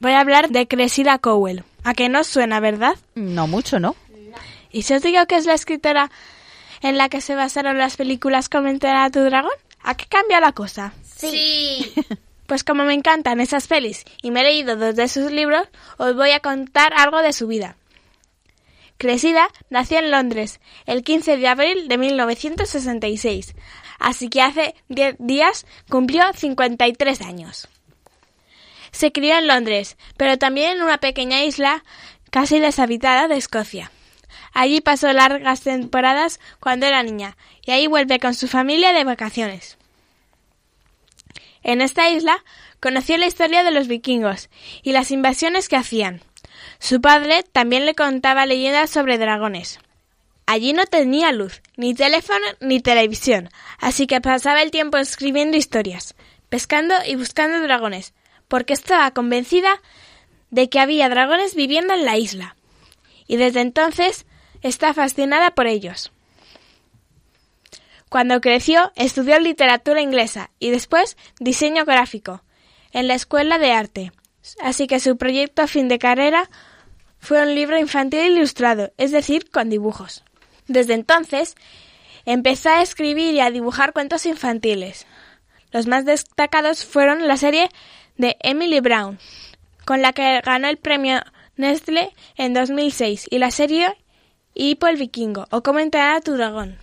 [0.00, 1.64] Voy a hablar de Cressida Cowell.
[1.84, 2.96] ¿A qué no suena, verdad?
[3.14, 3.94] No mucho, ¿no?
[4.72, 6.10] ¿Y si os digo que es la escritora
[6.80, 9.52] en la que se basaron las películas Cómo entrenar a tu dragón?
[9.82, 10.92] ¿A qué cambia la cosa?
[11.04, 11.92] Sí.
[12.46, 15.66] Pues como me encantan esas pelis y me he leído dos de sus libros,
[15.96, 17.76] os voy a contar algo de su vida.
[18.98, 23.54] Cressida nació en Londres el 15 de abril de 1966,
[23.98, 27.68] así que hace 10 días cumplió 53 años.
[28.94, 31.82] Se crió en Londres, pero también en una pequeña isla
[32.30, 33.90] casi deshabitada de Escocia.
[34.52, 39.78] Allí pasó largas temporadas cuando era niña, y ahí vuelve con su familia de vacaciones.
[41.64, 42.44] En esta isla
[42.78, 44.48] conoció la historia de los vikingos
[44.84, 46.20] y las invasiones que hacían.
[46.78, 49.80] Su padre también le contaba leyendas sobre dragones.
[50.46, 56.14] Allí no tenía luz, ni teléfono ni televisión, así que pasaba el tiempo escribiendo historias,
[56.48, 58.14] pescando y buscando dragones,
[58.54, 59.82] porque estaba convencida
[60.50, 62.54] de que había dragones viviendo en la isla.
[63.26, 64.26] Y desde entonces
[64.62, 66.12] está fascinada por ellos.
[68.08, 72.44] Cuando creció, estudió literatura inglesa y después diseño gráfico
[72.92, 74.12] en la Escuela de Arte.
[74.62, 76.48] Así que su proyecto a fin de carrera
[77.18, 80.22] fue un libro infantil ilustrado, es decir, con dibujos.
[80.68, 81.56] Desde entonces,
[82.24, 85.08] empezó a escribir y a dibujar cuentos infantiles.
[85.72, 87.68] Los más destacados fueron la serie
[88.16, 89.18] de Emily Brown,
[89.84, 91.20] con la que ganó el premio
[91.56, 93.94] Nestle en 2006, y la serie
[94.54, 96.78] Hippo el Vikingo, o Cómo entrenar a tu dragón,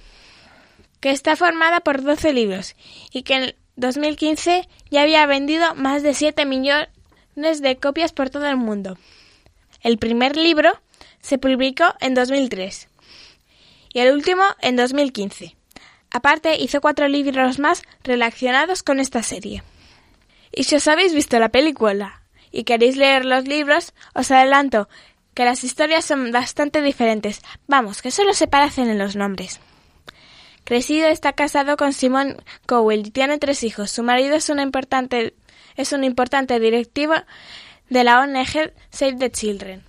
[1.00, 2.76] que está formada por 12 libros
[3.12, 6.90] y que en 2015 ya había vendido más de 7 millones
[7.36, 8.98] de copias por todo el mundo.
[9.82, 10.80] El primer libro
[11.22, 12.88] se publicó en 2003
[13.94, 15.56] y el último en 2015.
[16.12, 19.64] Aparte, hizo cuatro libros más relacionados con esta serie.
[20.52, 24.90] Y si os habéis visto la película y queréis leer los libros, os adelanto
[25.34, 27.42] que las historias son bastante diferentes.
[27.68, 29.60] Vamos, que solo se parecen en los nombres.
[30.64, 33.92] Crecido está casado con Simon Cowell y tiene tres hijos.
[33.92, 35.34] Su marido es, una importante,
[35.76, 37.14] es un importante directivo
[37.90, 39.84] de la ONG Save the Children.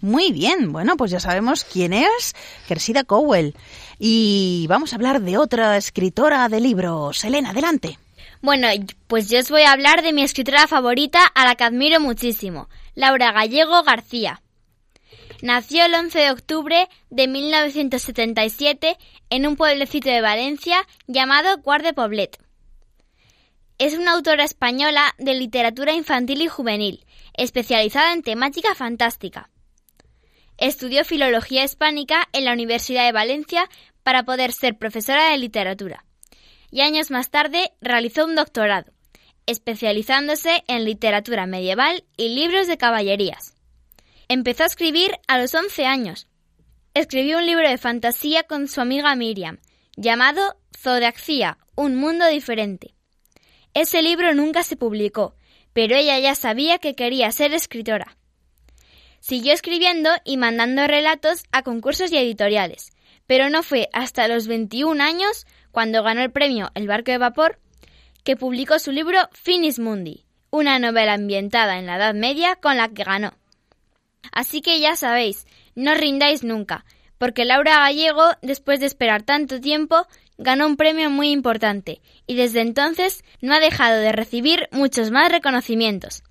[0.00, 2.34] Muy bien, bueno, pues ya sabemos quién es
[2.66, 3.54] Cressida Cowell.
[3.98, 7.22] Y vamos a hablar de otra escritora de libros.
[7.22, 7.98] Elena, adelante.
[8.42, 8.68] Bueno,
[9.06, 12.70] pues yo os voy a hablar de mi escritora favorita, a la que admiro muchísimo,
[12.94, 14.42] Laura Gallego García.
[15.42, 18.96] Nació el 11 de octubre de 1977
[19.28, 22.38] en un pueblecito de Valencia llamado Guarde Poblet.
[23.78, 29.50] Es una autora española de literatura infantil y juvenil, especializada en temática fantástica.
[30.56, 33.68] Estudió filología hispánica en la Universidad de Valencia
[34.02, 36.04] para poder ser profesora de literatura.
[36.70, 38.92] Y años más tarde realizó un doctorado,
[39.46, 43.54] especializándose en literatura medieval y libros de caballerías.
[44.28, 46.28] Empezó a escribir a los 11 años.
[46.94, 49.58] Escribió un libro de fantasía con su amiga Miriam,
[49.96, 52.94] llamado Zodaxia, un mundo diferente.
[53.74, 55.34] Ese libro nunca se publicó,
[55.72, 58.16] pero ella ya sabía que quería ser escritora.
[59.20, 62.92] Siguió escribiendo y mandando relatos a concursos y editoriales,
[63.26, 67.58] pero no fue hasta los 21 años, cuando ganó el premio El barco de vapor,
[68.24, 72.88] que publicó su libro Finis Mundi, una novela ambientada en la Edad Media con la
[72.88, 73.32] que ganó.
[74.32, 76.84] Así que ya sabéis, no rindáis nunca,
[77.18, 80.06] porque Laura Gallego, después de esperar tanto tiempo,
[80.38, 85.30] ganó un premio muy importante y desde entonces no ha dejado de recibir muchos más
[85.30, 86.22] reconocimientos.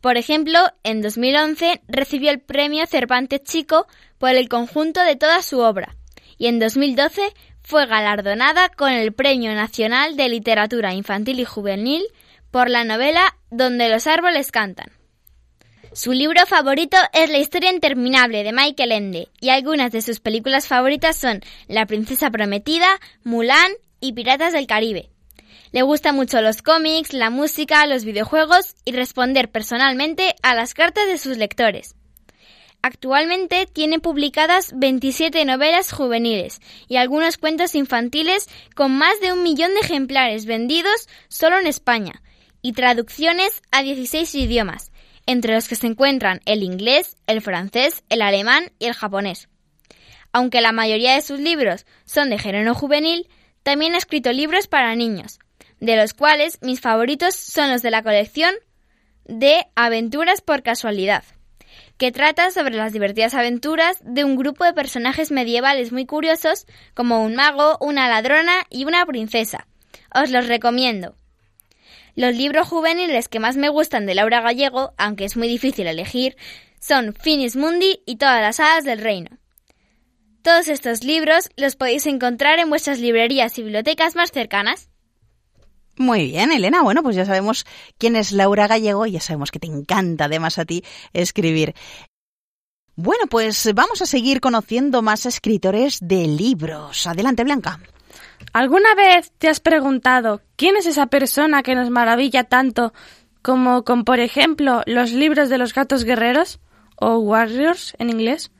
[0.00, 3.86] Por ejemplo, en 2011 recibió el premio Cervantes Chico
[4.18, 5.96] por el conjunto de toda su obra
[6.36, 7.22] y en 2012
[7.64, 12.04] fue galardonada con el Premio Nacional de Literatura Infantil y Juvenil
[12.50, 14.92] por la novela Donde los árboles cantan.
[15.94, 20.68] Su libro favorito es La historia interminable de Michael Ende y algunas de sus películas
[20.68, 25.08] favoritas son La princesa prometida, Mulan y Piratas del Caribe.
[25.72, 31.06] Le gustan mucho los cómics, la música, los videojuegos y responder personalmente a las cartas
[31.06, 31.96] de sus lectores.
[32.86, 39.72] Actualmente tiene publicadas 27 novelas juveniles y algunos cuentos infantiles con más de un millón
[39.72, 42.20] de ejemplares vendidos solo en España
[42.60, 44.92] y traducciones a 16 idiomas,
[45.24, 49.48] entre los que se encuentran el inglés, el francés, el alemán y el japonés.
[50.30, 53.30] Aunque la mayoría de sus libros son de género juvenil,
[53.62, 55.38] también ha escrito libros para niños,
[55.80, 58.54] de los cuales mis favoritos son los de la colección
[59.24, 61.24] de Aventuras por casualidad,
[61.98, 67.24] que trata sobre las divertidas aventuras de un grupo de personajes medievales muy curiosos como
[67.24, 69.66] un mago, una ladrona y una princesa.
[70.14, 71.14] Os los recomiendo.
[72.16, 76.36] Los libros juveniles que más me gustan de Laura Gallego, aunque es muy difícil elegir,
[76.78, 79.38] son Finis Mundi y todas las hadas del reino.
[80.42, 84.90] Todos estos libros los podéis encontrar en vuestras librerías y bibliotecas más cercanas.
[85.96, 86.82] Muy bien, Elena.
[86.82, 87.66] Bueno, pues ya sabemos
[87.98, 91.74] quién es Laura Gallego y ya sabemos que te encanta además a ti escribir.
[92.96, 97.06] Bueno, pues vamos a seguir conociendo más escritores de libros.
[97.06, 97.80] Adelante, Blanca.
[98.52, 102.92] ¿Alguna vez te has preguntado quién es esa persona que nos maravilla tanto
[103.42, 106.60] como con, por ejemplo, los libros de los gatos guerreros
[106.96, 108.52] o Warriors en inglés?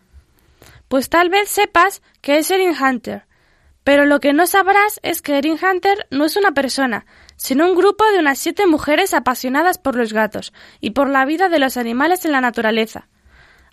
[0.88, 3.26] Pues tal vez sepas que es Erin Hunter,
[3.84, 7.06] pero lo que no sabrás es que Erin Hunter no es una persona,
[7.44, 11.50] sino un grupo de unas siete mujeres apasionadas por los gatos y por la vida
[11.50, 13.06] de los animales en la naturaleza.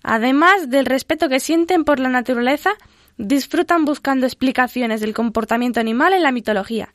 [0.03, 2.72] Además del respeto que sienten por la naturaleza,
[3.17, 6.89] disfrutan buscando explicaciones del comportamiento animal en la mitología.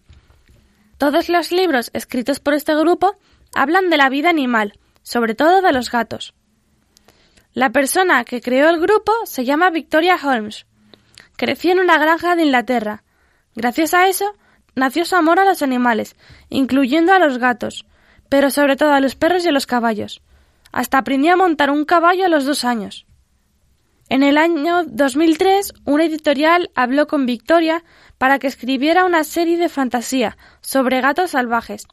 [0.99, 3.17] Todos los libros escritos por este grupo
[3.55, 6.35] hablan de la vida animal, sobre todo de los gatos.
[7.55, 10.67] La persona que creó el grupo se llama Victoria Holmes.
[11.39, 13.03] Creció en una granja de Inglaterra.
[13.55, 14.37] Gracias a eso,
[14.77, 16.15] nació su amor a los animales,
[16.51, 17.87] incluyendo a los gatos,
[18.29, 20.23] pero sobre todo a los perros y a los caballos.
[20.71, 23.07] Hasta aprendió a montar un caballo a los dos años.
[24.09, 27.83] En el año 2003, una editorial habló con Victoria
[28.19, 31.89] para que escribiera una serie de fantasía sobre gatos salvajes.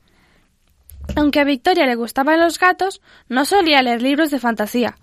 [1.15, 4.97] Aunque a Victoria le gustaban los gatos, no solía leer libros de fantasía.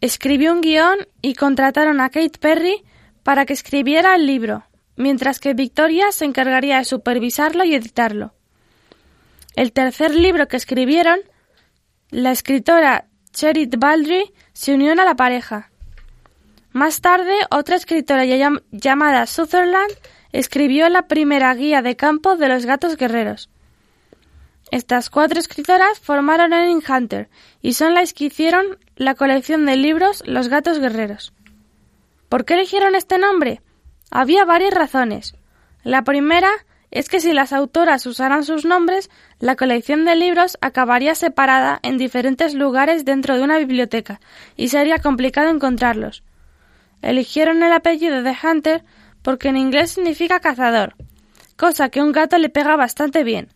[0.00, 2.84] Escribió un guion y contrataron a Kate Perry
[3.22, 4.64] para que escribiera el libro
[4.96, 8.34] mientras que Victoria se encargaría de supervisarlo y editarlo.
[9.54, 11.20] El tercer libro que escribieron,
[12.10, 15.70] la escritora Cherit Baldry se unió a la pareja.
[16.72, 18.24] Más tarde, otra escritora
[18.70, 19.92] llamada Sutherland
[20.32, 23.50] escribió la primera guía de campo de los gatos guerreros.
[24.70, 27.28] Estas cuatro escritoras formaron Erin Hunter
[27.60, 31.34] y son las que hicieron la colección de libros Los gatos guerreros.
[32.30, 33.60] ¿Por qué eligieron este nombre?
[34.14, 35.34] Había varias razones.
[35.84, 36.50] La primera
[36.90, 39.08] es que si las autoras usaran sus nombres,
[39.38, 44.20] la colección de libros acabaría separada en diferentes lugares dentro de una biblioteca
[44.54, 46.24] y sería complicado encontrarlos.
[47.00, 48.84] Eligieron el apellido de Hunter
[49.22, 50.94] porque en inglés significa cazador,
[51.56, 53.48] cosa que a un gato le pega bastante bien.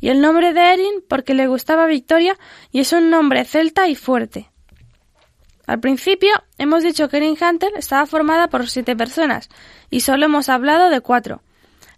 [0.00, 2.38] Y el nombre de Erin porque le gustaba Victoria
[2.70, 4.51] y es un nombre celta y fuerte.
[5.66, 9.48] Al principio hemos dicho que Erin Hunter estaba formada por siete personas
[9.90, 11.42] y solo hemos hablado de cuatro.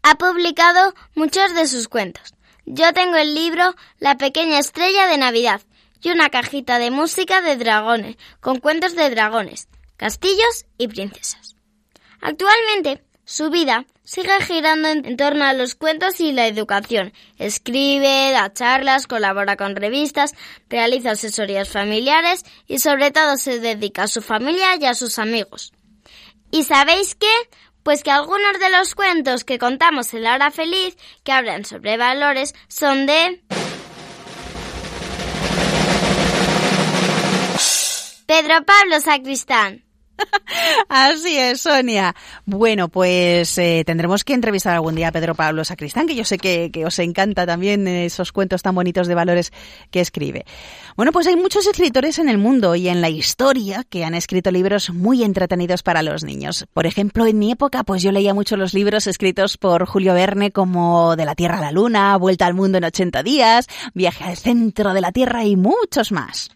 [0.01, 2.33] ha publicado muchos de sus cuentos.
[2.65, 5.61] Yo tengo el libro La pequeña estrella de Navidad
[6.01, 11.55] y una cajita de música de dragones, con cuentos de dragones, castillos y princesas.
[12.21, 17.13] Actualmente, su vida sigue girando en torno a los cuentos y la educación.
[17.37, 20.33] Escribe, da charlas, colabora con revistas,
[20.69, 25.73] realiza asesorías familiares y sobre todo se dedica a su familia y a sus amigos.
[26.51, 27.33] ¿Y sabéis qué?
[27.81, 31.97] Pues que algunos de los cuentos que contamos en la hora feliz, que hablan sobre
[31.97, 33.41] valores, son de...
[38.33, 39.83] Pedro Pablo Sacristán.
[40.89, 42.15] Así es, Sonia.
[42.47, 46.39] Bueno, pues eh, tendremos que entrevistar algún día a Pedro Pablo Sacristán, que yo sé
[46.39, 49.53] que, que, os encanta también esos cuentos tan bonitos de valores
[49.91, 50.45] que escribe.
[50.97, 54.49] Bueno, pues hay muchos escritores en el mundo y en la historia que han escrito
[54.49, 56.65] libros muy entretenidos para los niños.
[56.73, 60.49] Por ejemplo, en mi época, pues yo leía mucho los libros escritos por Julio Verne
[60.49, 64.37] como De la Tierra a la Luna, Vuelta al Mundo en 80 días, Viaje al
[64.37, 66.49] Centro de la Tierra y muchos más.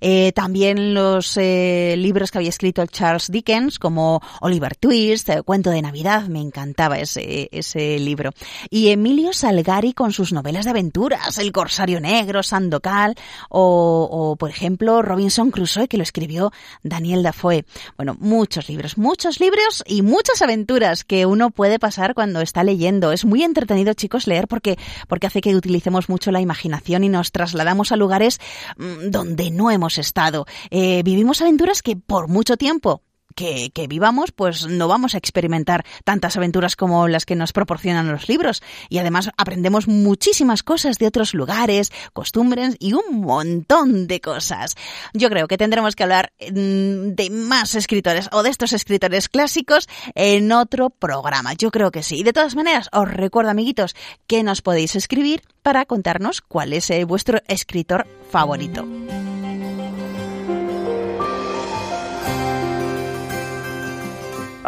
[0.00, 5.70] Eh, también los eh, libros que había escrito Charles Dickens, como Oliver Twist, eh, Cuento
[5.70, 8.30] de Navidad, me encantaba ese, ese libro.
[8.70, 13.14] Y Emilio Salgari con sus novelas de aventuras, El Corsario Negro, Sandocal,
[13.48, 16.52] o, o por ejemplo Robinson Crusoe, que lo escribió
[16.82, 17.64] Daniel Dafoe.
[17.96, 23.12] Bueno, muchos libros, muchos libros y muchas aventuras que uno puede pasar cuando está leyendo.
[23.12, 27.32] Es muy entretenido, chicos, leer porque, porque hace que utilicemos mucho la imaginación y nos
[27.32, 28.40] trasladamos a lugares
[28.76, 30.46] mmm, donde no hemos estado.
[30.70, 33.02] Eh, vivimos aventuras que por mucho tiempo
[33.38, 38.28] que, vivamos, pues no vamos a experimentar tantas aventuras como las que nos proporcionan los
[38.28, 38.62] libros.
[38.88, 44.74] Y además aprendemos muchísimas cosas de otros lugares, costumbres y un montón de cosas.
[45.14, 49.88] Yo creo que tendremos que hablar mm, de más escritores o de estos escritores clásicos
[50.16, 51.52] en otro programa.
[51.52, 52.24] Yo creo que sí.
[52.24, 53.94] De todas maneras, os recuerdo, amiguitos,
[54.26, 58.97] que nos podéis escribir para contarnos cuál es eh, vuestro escritor favorito.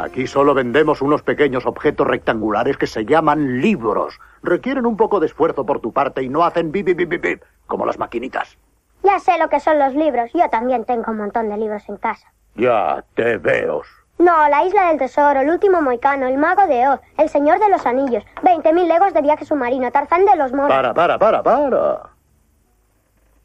[0.01, 4.19] Aquí solo vendemos unos pequeños objetos rectangulares que se llaman libros.
[4.43, 7.43] Requieren un poco de esfuerzo por tu parte y no hacen bip, bip, bip, bip,
[7.67, 8.57] como las maquinitas.
[9.03, 10.31] Ya sé lo que son los libros.
[10.33, 12.33] Yo también tengo un montón de libros en casa.
[12.55, 13.83] Ya te veo.
[14.17, 17.69] No, la isla del tesoro, el último moicano, el mago de Oz, el señor de
[17.69, 20.71] los anillos, 20.000 legos de viaje submarino, Tarzán de los moros.
[20.71, 22.11] Para, para, para, para.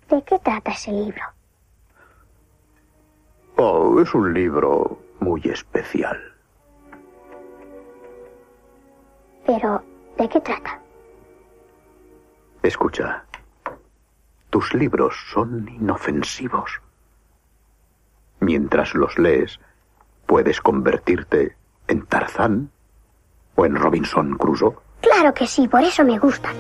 [0.09, 1.21] ¿De qué trata ese libro?
[3.57, 6.34] Oh, es un libro muy especial.
[9.45, 9.83] Pero,
[10.17, 10.79] ¿de qué trata?
[12.63, 13.23] Escucha,
[14.49, 16.81] tus libros son inofensivos.
[18.39, 19.59] Mientras los lees,
[20.25, 21.55] puedes convertirte
[21.87, 22.71] en Tarzán
[23.55, 24.75] o en Robinson Crusoe.
[25.01, 26.55] Claro que sí, por eso me gustan.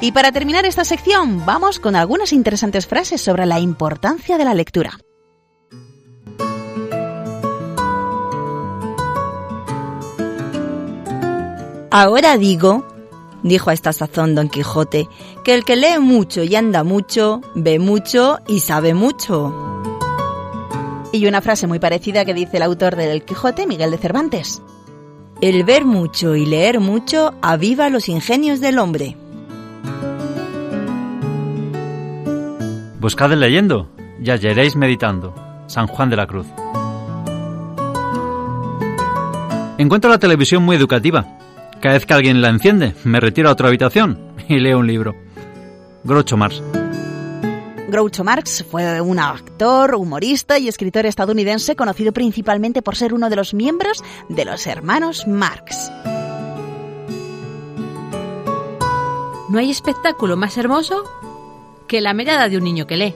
[0.00, 4.52] Y para terminar esta sección, vamos con algunas interesantes frases sobre la importancia de la
[4.52, 4.98] lectura.
[11.90, 12.84] Ahora digo,
[13.42, 15.08] dijo a esta sazón Don Quijote,
[15.44, 19.54] que el que lee mucho y anda mucho, ve mucho y sabe mucho.
[21.10, 24.60] Y una frase muy parecida que dice el autor del Quijote, Miguel de Cervantes.
[25.40, 29.16] El ver mucho y leer mucho aviva los ingenios del hombre.
[33.00, 33.90] Buscad leyendo
[34.22, 35.34] y hallaréis meditando.
[35.66, 36.46] San Juan de la Cruz.
[39.78, 41.38] Encuentro la televisión muy educativa.
[41.80, 44.18] Cada vez que alguien la enciende, me retiro a otra habitación
[44.48, 45.14] y leo un libro.
[46.04, 46.62] Groucho Marx.
[47.88, 53.36] Groucho Marx fue un actor, humorista y escritor estadounidense conocido principalmente por ser uno de
[53.36, 55.92] los miembros de los hermanos Marx.
[59.48, 61.04] No hay espectáculo más hermoso
[61.86, 63.14] que la mirada de un niño que lee.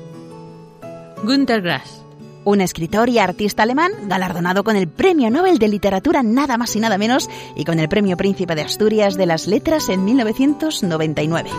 [1.25, 2.05] Günter Grass.
[2.45, 6.81] Un escritor y artista alemán galardonado con el Premio Nobel de Literatura nada más y
[6.81, 11.51] nada menos y con el Premio Príncipe de Asturias de las Letras en 1999.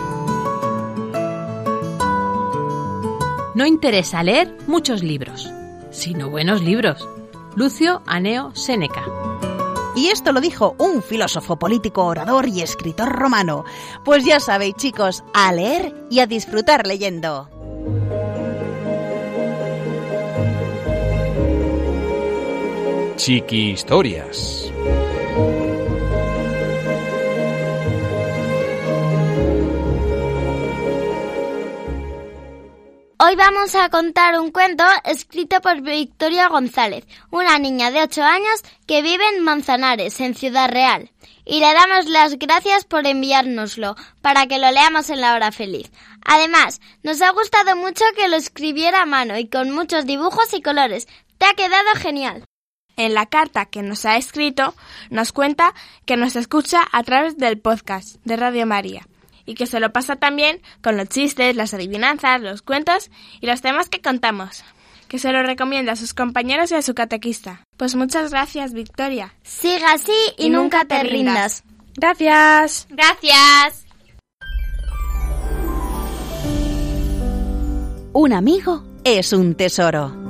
[3.54, 5.52] No interesa leer muchos libros,
[5.90, 7.08] sino buenos libros.
[7.54, 9.51] Lucio Aneo Séneca.
[9.94, 13.64] Y esto lo dijo un filósofo político, orador y escritor romano.
[14.04, 17.48] Pues ya sabéis, chicos, a leer y a disfrutar leyendo.
[23.16, 24.72] Chiqui Historias.
[33.24, 38.62] Hoy vamos a contar un cuento escrito por Victoria González, una niña de 8 años
[38.84, 41.12] que vive en Manzanares, en Ciudad Real.
[41.44, 45.92] Y le damos las gracias por enviárnoslo, para que lo leamos en la hora feliz.
[46.24, 50.60] Además, nos ha gustado mucho que lo escribiera a mano y con muchos dibujos y
[50.60, 51.06] colores.
[51.38, 52.44] Te ha quedado genial.
[52.96, 54.74] En la carta que nos ha escrito,
[55.10, 55.74] nos cuenta
[56.06, 59.06] que nos escucha a través del podcast de Radio María
[59.46, 63.60] y que se lo pasa también con los chistes, las adivinanzas, los cuentos y los
[63.60, 64.64] temas que contamos.
[65.08, 67.62] Que se lo recomienda a sus compañeros y a su catequista.
[67.76, 69.34] Pues muchas gracias, Victoria.
[69.42, 71.64] Siga así y, nunca te rindas.
[71.96, 72.86] Gracias.
[72.88, 73.86] Gracias.
[78.14, 80.22] Un amigo es un tesoro.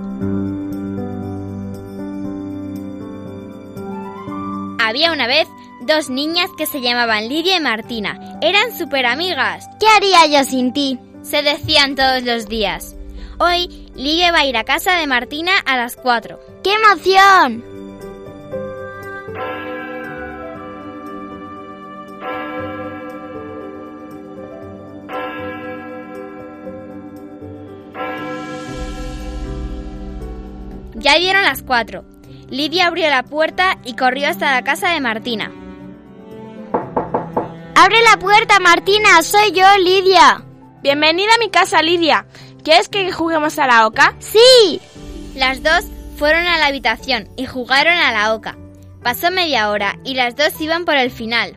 [4.78, 5.48] Había una vez
[5.86, 8.38] dos niñas que se llamaban Lidia y Martina.
[8.40, 9.68] Eran súper amigas.
[9.80, 10.98] ¿Qué haría yo sin ti?
[11.22, 12.96] Se decían todos los días.
[13.38, 16.38] Hoy Lidia va a ir a casa de Martina a las 4.
[16.62, 17.64] ¡Qué emoción!
[30.94, 32.04] Ya dieron las 4.
[32.48, 35.50] Lidia abrió la puerta y corrió hasta la casa de Martina.
[37.74, 39.22] ¡Abre la puerta, Martina!
[39.22, 40.44] ¡Soy yo, Lidia!
[40.82, 42.26] Bienvenida a mi casa, Lidia.
[42.62, 44.14] ¿Quieres que juguemos a la oca?
[44.18, 44.80] ¡Sí!
[45.34, 45.84] Las dos
[46.16, 48.56] fueron a la habitación y jugaron a la oca.
[49.02, 51.56] Pasó media hora y las dos iban por el final.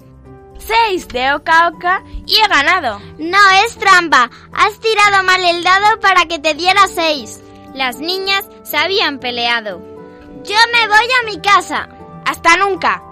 [0.57, 2.99] Seis de oca a oca y he ganado.
[3.17, 4.31] No, es trampa.
[4.53, 7.41] Has tirado mal el dado para que te diera seis.
[7.73, 9.81] Las niñas se habían peleado.
[10.43, 11.89] Yo me voy a mi casa.
[12.25, 13.03] Hasta nunca.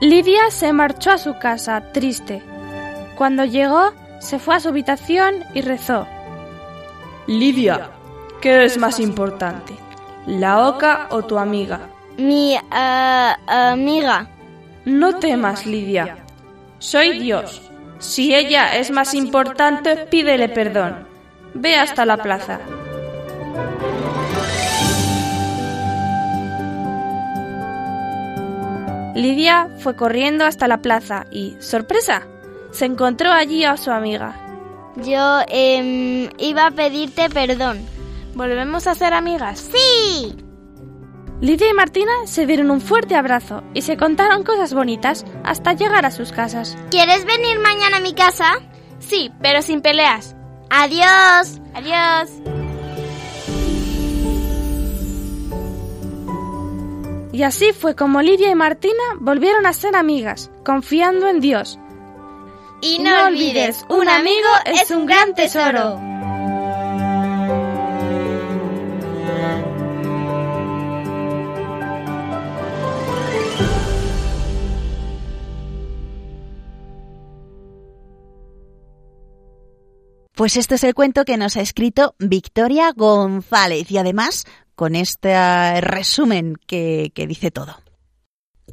[0.00, 2.40] Lidia se marchó a su casa, triste.
[3.16, 6.06] Cuando llegó, se fue a su habitación y rezó.
[7.26, 7.90] Lidia,
[8.40, 9.74] ¿qué es más importante?
[10.26, 11.80] ¿La oca o tu amiga?
[12.16, 14.28] Mi eh, amiga.
[14.84, 16.18] No temas, Lidia.
[16.78, 17.60] Soy Dios.
[17.98, 21.08] Si ella es más importante, pídele perdón.
[21.54, 22.60] Ve hasta la plaza.
[29.18, 32.28] Lidia fue corriendo hasta la plaza y, sorpresa,
[32.70, 34.36] se encontró allí a su amiga.
[34.94, 37.84] Yo em, iba a pedirte perdón.
[38.34, 39.58] ¿Volvemos a ser amigas?
[39.58, 40.36] ¡Sí!
[41.40, 46.06] Lidia y Martina se dieron un fuerte abrazo y se contaron cosas bonitas hasta llegar
[46.06, 46.78] a sus casas.
[46.92, 48.60] ¿Quieres venir mañana a mi casa?
[49.00, 50.36] Sí, pero sin peleas.
[50.70, 51.60] Adiós.
[51.74, 52.57] Adiós.
[57.38, 61.78] Y así fue como Lidia y Martina volvieron a ser amigas, confiando en Dios.
[62.80, 66.00] Y no, olvides, un amigo es un gran tesoro.
[80.34, 84.44] Pues este es el cuento que nos ha escrito Victoria González y además
[84.78, 87.82] con este resumen que, que dice todo.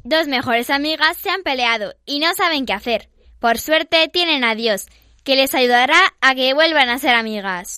[0.03, 3.09] Dos mejores amigas se han peleado y no saben qué hacer.
[3.39, 4.85] Por suerte tienen a Dios,
[5.23, 7.77] que les ayudará a que vuelvan a ser amigas.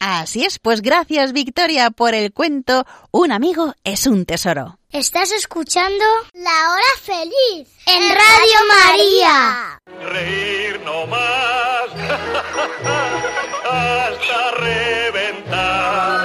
[0.00, 4.78] Así es, pues gracias Victoria por el cuento Un amigo es un tesoro.
[4.88, 9.78] Estás escuchando La Hora Feliz en Radio María.
[10.10, 11.90] Reír no más
[13.70, 16.18] hasta reventar.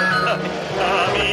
[0.79, 1.32] A mí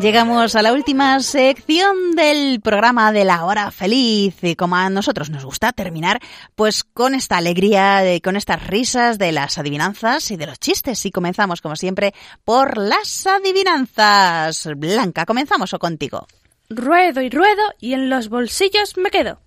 [0.00, 5.30] Llegamos a la última sección del programa de la hora feliz y como a nosotros
[5.30, 6.20] nos gusta terminar
[6.54, 11.10] pues con esta alegría, con estas risas de las adivinanzas y de los chistes y
[11.10, 12.12] comenzamos como siempre
[12.44, 14.68] por las adivinanzas.
[14.76, 16.26] Blanca, comenzamos o contigo.
[16.68, 19.40] Ruedo y ruedo y en los bolsillos me quedo.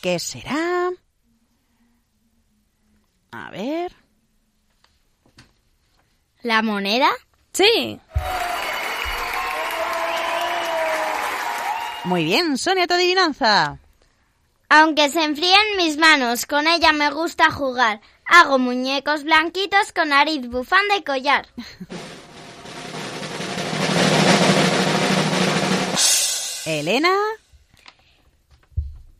[0.00, 0.88] ¿Qué será?
[3.30, 3.92] A ver.
[6.42, 7.10] ¿La moneda?
[7.52, 8.00] Sí.
[12.04, 13.78] Muy bien, Sonia, tu adivinanza.
[14.68, 18.00] Aunque se enfríen mis manos, con ella me gusta jugar.
[18.24, 21.48] Hago muñecos blanquitos con nariz, bufanda y collar.
[26.66, 27.14] Elena.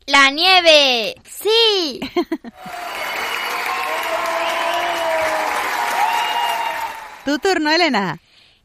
[0.05, 1.15] La nieve.
[1.29, 1.99] Sí.
[7.25, 8.19] tu turno, Elena.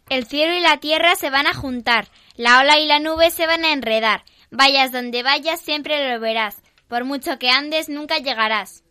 [0.08, 2.08] El cielo y la tierra se van a juntar.
[2.36, 4.24] La ola y la nube se van a enredar.
[4.50, 6.56] Vayas donde vayas, siempre lo verás.
[6.88, 8.84] Por mucho que andes, nunca llegarás.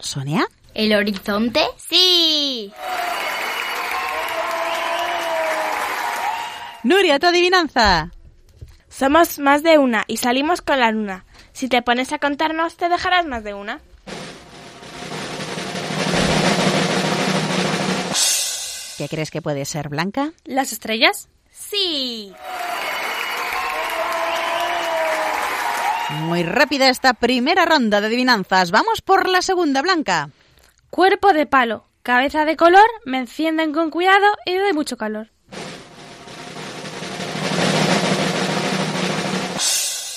[0.00, 0.46] ¿Sonia?
[0.74, 1.60] ¿El horizonte?
[1.76, 2.72] Sí.
[6.82, 8.10] Nuria, tu adivinanza.
[8.88, 11.24] Somos más de una y salimos con la luna.
[11.60, 13.80] Si te pones a contarnos, te dejarás más de una.
[18.96, 20.32] ¿Qué crees que puede ser, Blanca?
[20.46, 21.28] ¿Las estrellas?
[21.50, 22.32] Sí.
[26.22, 28.70] Muy rápida esta primera ronda de adivinanzas.
[28.70, 30.30] Vamos por la segunda, Blanca.
[30.88, 35.28] Cuerpo de palo, cabeza de color, me encienden con cuidado y doy mucho calor.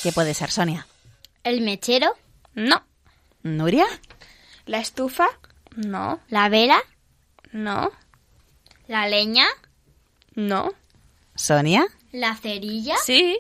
[0.04, 0.88] ¿Qué puede ser, Sonia?
[1.44, 2.14] ¿El mechero?
[2.54, 2.84] No.
[3.42, 3.86] ¿Nuria?
[4.66, 5.28] ¿La estufa?
[5.76, 6.20] No.
[6.30, 6.82] ¿La vela?
[7.52, 7.92] No.
[8.88, 9.46] ¿La leña?
[10.36, 10.72] No.
[11.36, 11.86] ¿Sonia?
[12.12, 12.96] ¿La cerilla?
[12.98, 13.40] Sí.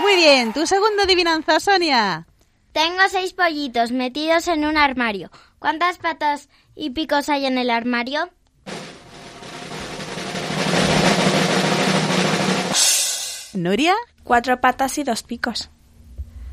[0.00, 2.26] Muy bien, tu segunda adivinanza, Sonia.
[2.72, 5.30] Tengo seis pollitos metidos en un armario.
[5.58, 8.30] ¿Cuántas patas y picos hay en el armario?
[13.56, 13.94] ¿Nuria?
[14.24, 15.70] Cuatro patas y dos picos.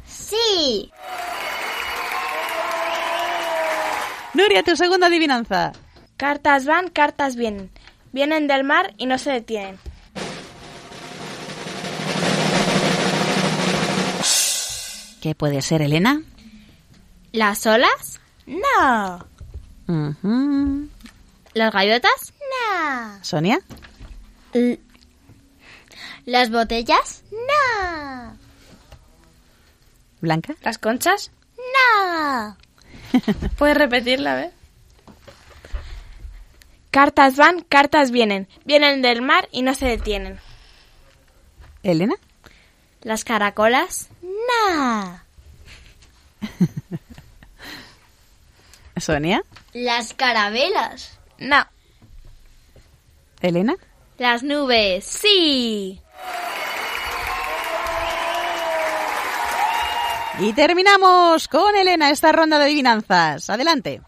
[0.07, 0.91] Sí.
[4.33, 5.73] Nuria, tu segunda adivinanza.
[6.17, 7.69] Cartas van, cartas vienen.
[8.11, 9.79] Vienen del mar y no se detienen.
[15.21, 16.21] ¿Qué puede ser, Elena?
[17.31, 18.19] ¿Las olas?
[18.45, 19.25] No.
[19.87, 20.89] Ujú.
[21.53, 22.33] ¿Las gaviotas?
[22.39, 23.17] No.
[23.23, 23.59] ¿Sonia?
[24.53, 24.79] L-
[26.26, 27.24] ¿Las botellas?
[27.32, 28.38] No.
[30.21, 30.55] ¿Blanca?
[30.61, 31.32] ¿Las conchas?
[31.57, 32.57] No.
[33.57, 34.51] ¿Puedes repetirla, a ver?
[36.91, 38.47] Cartas van, cartas vienen.
[38.65, 40.39] Vienen del mar y no se detienen.
[41.82, 42.15] ¿Elena?
[43.01, 44.09] ¿Las caracolas?
[44.21, 45.19] No.
[48.97, 49.43] ¿Sonia?
[49.74, 51.19] ¿Las carabelas?
[51.39, 51.65] No.
[53.41, 53.76] ¿Elena?
[54.17, 55.03] ¿Las nubes?
[55.03, 55.99] Sí.
[60.39, 63.49] Y terminamos con Elena esta ronda de adivinanzas.
[63.49, 64.01] Adelante.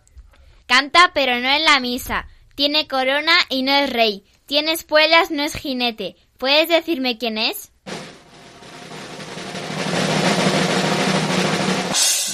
[0.67, 2.27] Canta pero no en la misa.
[2.55, 4.25] Tiene corona y no es rey.
[4.45, 6.15] Tiene espuelas, no es jinete.
[6.37, 7.71] ¿Puedes decirme quién es?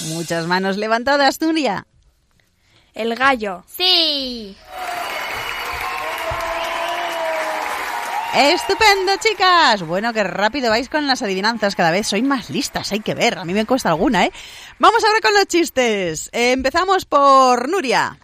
[0.08, 1.86] Muchas manos levantadas, Nuria.
[2.94, 3.64] El gallo.
[3.68, 4.56] Sí.
[8.34, 9.84] Estupendo, chicas.
[9.84, 11.76] Bueno, qué rápido vais con las adivinanzas.
[11.76, 13.38] Cada vez sois más listas, hay que ver.
[13.38, 14.32] A mí me cuesta alguna, ¿eh?
[14.80, 16.30] Vamos ahora con los chistes.
[16.32, 18.18] Eh, empezamos por Nuria.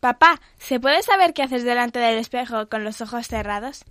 [0.00, 3.84] Papá, ¿se puede saber qué haces delante del espejo con los ojos cerrados?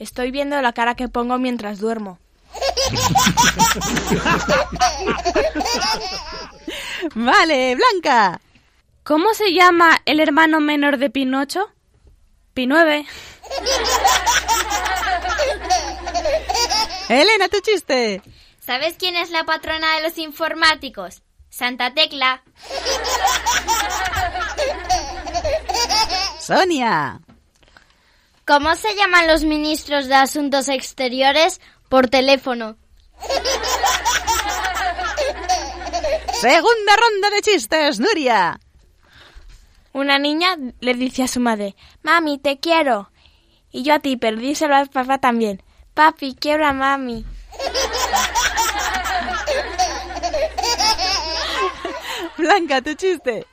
[0.00, 2.18] Estoy viendo la cara que pongo mientras duermo.
[7.14, 8.40] Vale, Blanca.
[9.04, 11.70] ¿Cómo se llama el hermano menor de Pinocho?
[12.54, 13.06] Pinueve.
[17.08, 18.20] Elena, tu chiste.
[18.60, 21.22] ¿Sabes quién es la patrona de los informáticos?
[21.50, 22.42] Santa Tecla.
[26.40, 27.20] Sonia.
[28.46, 32.76] ¿Cómo se llaman los ministros de Asuntos Exteriores por teléfono?
[36.40, 38.58] Segunda ronda de chistes, Nuria.
[39.92, 43.11] Una niña le dice a su madre, Mami, te quiero.
[43.72, 45.62] Y yo a ti, pero díselo a papá también.
[45.94, 47.24] Papi, quiero a mami.
[52.36, 53.46] Blanca, tu chiste.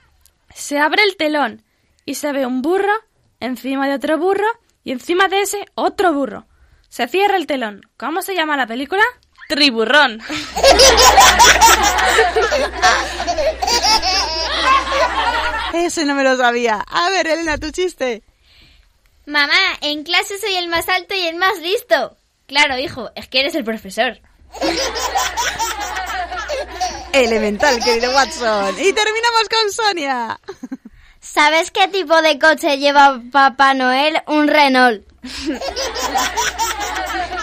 [0.54, 1.64] Se abre el telón
[2.06, 2.94] y se ve un burro
[3.40, 4.48] encima de otro burro
[4.84, 6.46] y encima de ese otro burro.
[6.90, 7.82] Se cierra el telón.
[7.98, 9.04] ¿Cómo se llama la película?
[9.48, 10.22] Triburrón.
[15.74, 16.84] Ese no me lo sabía.
[16.88, 18.24] A ver, Elena, tu chiste.
[19.26, 22.18] Mamá, en clase soy el más alto y el más listo.
[22.48, 24.20] Claro, hijo, es que eres el profesor.
[27.14, 28.76] Elemental, querido Watson.
[28.80, 30.40] Y terminamos con Sonia.
[31.20, 34.22] ¿Sabes qué tipo de coche lleva Papá Noel?
[34.28, 35.04] Un Renault.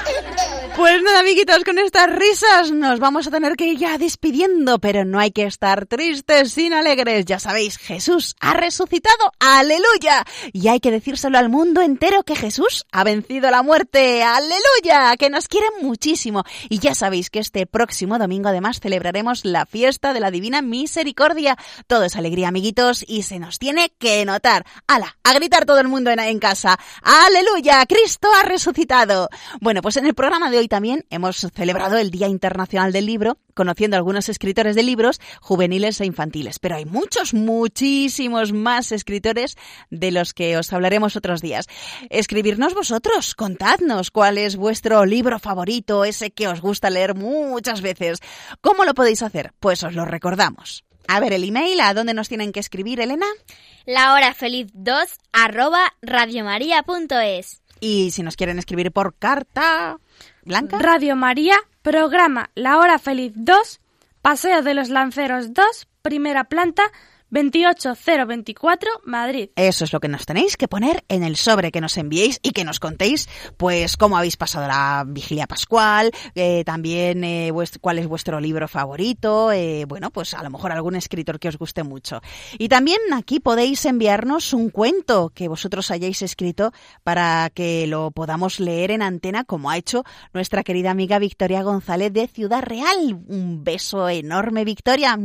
[0.77, 5.07] Pues nada, amiguitos, con estas risas nos vamos a tener que ir ya despidiendo, pero
[5.07, 7.25] no hay que estar tristes sin alegres.
[7.25, 10.27] Ya sabéis, Jesús ha resucitado, aleluya.
[10.53, 15.31] Y hay que decírselo al mundo entero que Jesús ha vencido la muerte, aleluya, que
[15.31, 16.45] nos quieren muchísimo.
[16.69, 21.57] Y ya sabéis que este próximo domingo además celebraremos la fiesta de la Divina Misericordia.
[21.87, 24.67] Todo es alegría, amiguitos, y se nos tiene que notar.
[24.87, 25.17] ¡Hala!
[25.25, 26.79] A gritar todo el mundo en, en casa.
[27.01, 27.87] ¡Aleluya!
[27.87, 29.31] ¡Cristo ha resucitado!
[29.63, 33.39] Bueno, pues en el programa de hoy también hemos celebrado el Día Internacional del Libro,
[33.55, 36.59] conociendo a algunos escritores de libros juveniles e infantiles.
[36.59, 39.57] Pero hay muchos, muchísimos más escritores
[39.91, 41.67] de los que os hablaremos otros días.
[42.11, 48.21] Escribirnos vosotros, contadnos cuál es vuestro libro favorito, ese que os gusta leer muchas veces.
[48.61, 49.53] ¿Cómo lo podéis hacer?
[49.61, 50.85] Pues os lo recordamos.
[51.09, 53.27] A ver, el email, ¿a dónde nos tienen que escribir, Elena?
[53.85, 57.63] La hora feliz 2 arroba radiomaria.es.
[57.81, 59.99] Y si nos quieren escribir por carta,
[60.49, 63.81] Radio María, programa La Hora Feliz 2,
[64.23, 66.85] Paseo de los Lanceros 2, primera planta,
[67.37, 69.51] 28024, Madrid.
[69.57, 72.53] Eso es lo que nos tenéis que poner en el sobre que nos enviéis y
[72.53, 73.29] que nos contéis,
[73.59, 79.53] pues, cómo habéis pasado la vigilia pascual, eh, también eh, cuál es vuestro libro favorito,
[79.53, 82.21] eh, bueno, pues a lo mejor algún escritor que os guste mucho.
[82.59, 86.73] Y también aquí podéis enviarnos un cuento que vosotros hayáis escrito
[87.05, 92.13] para que lo podamos leer en antena, como ha hecho nuestra querida amiga Victoria González
[92.13, 93.19] de Ciudad Real.
[93.27, 95.19] Un beso enorme, Victoria.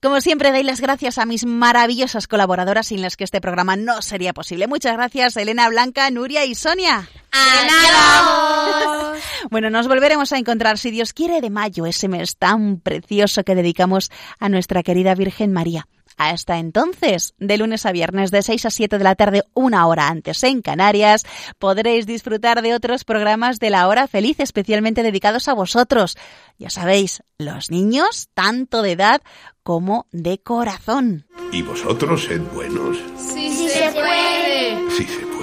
[0.00, 4.00] Como siempre, doy las gracias a mis maravillosas colaboradoras sin las que este programa no
[4.00, 4.68] sería posible.
[4.68, 7.08] Muchas gracias, Elena, Blanca, Nuria y Sonia.
[7.32, 9.18] ¡Adiós!
[9.50, 13.56] bueno, nos volveremos a encontrar, si Dios quiere, de mayo, ese mes tan precioso que
[13.56, 15.88] dedicamos a nuestra querida Virgen María.
[16.18, 20.08] Hasta entonces, de lunes a viernes de 6 a 7 de la tarde, una hora
[20.08, 21.24] antes en Canarias,
[21.60, 26.18] podréis disfrutar de otros programas de la hora feliz especialmente dedicados a vosotros.
[26.58, 29.22] Ya sabéis, los niños, tanto de edad
[29.62, 31.24] como de corazón.
[31.52, 32.98] ¿Y vosotros sed buenos?
[33.16, 34.90] Sí, sí se puede.
[34.90, 35.38] Sí se puede.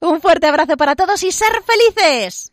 [0.00, 2.52] Un fuerte abrazo para todos y ser felices.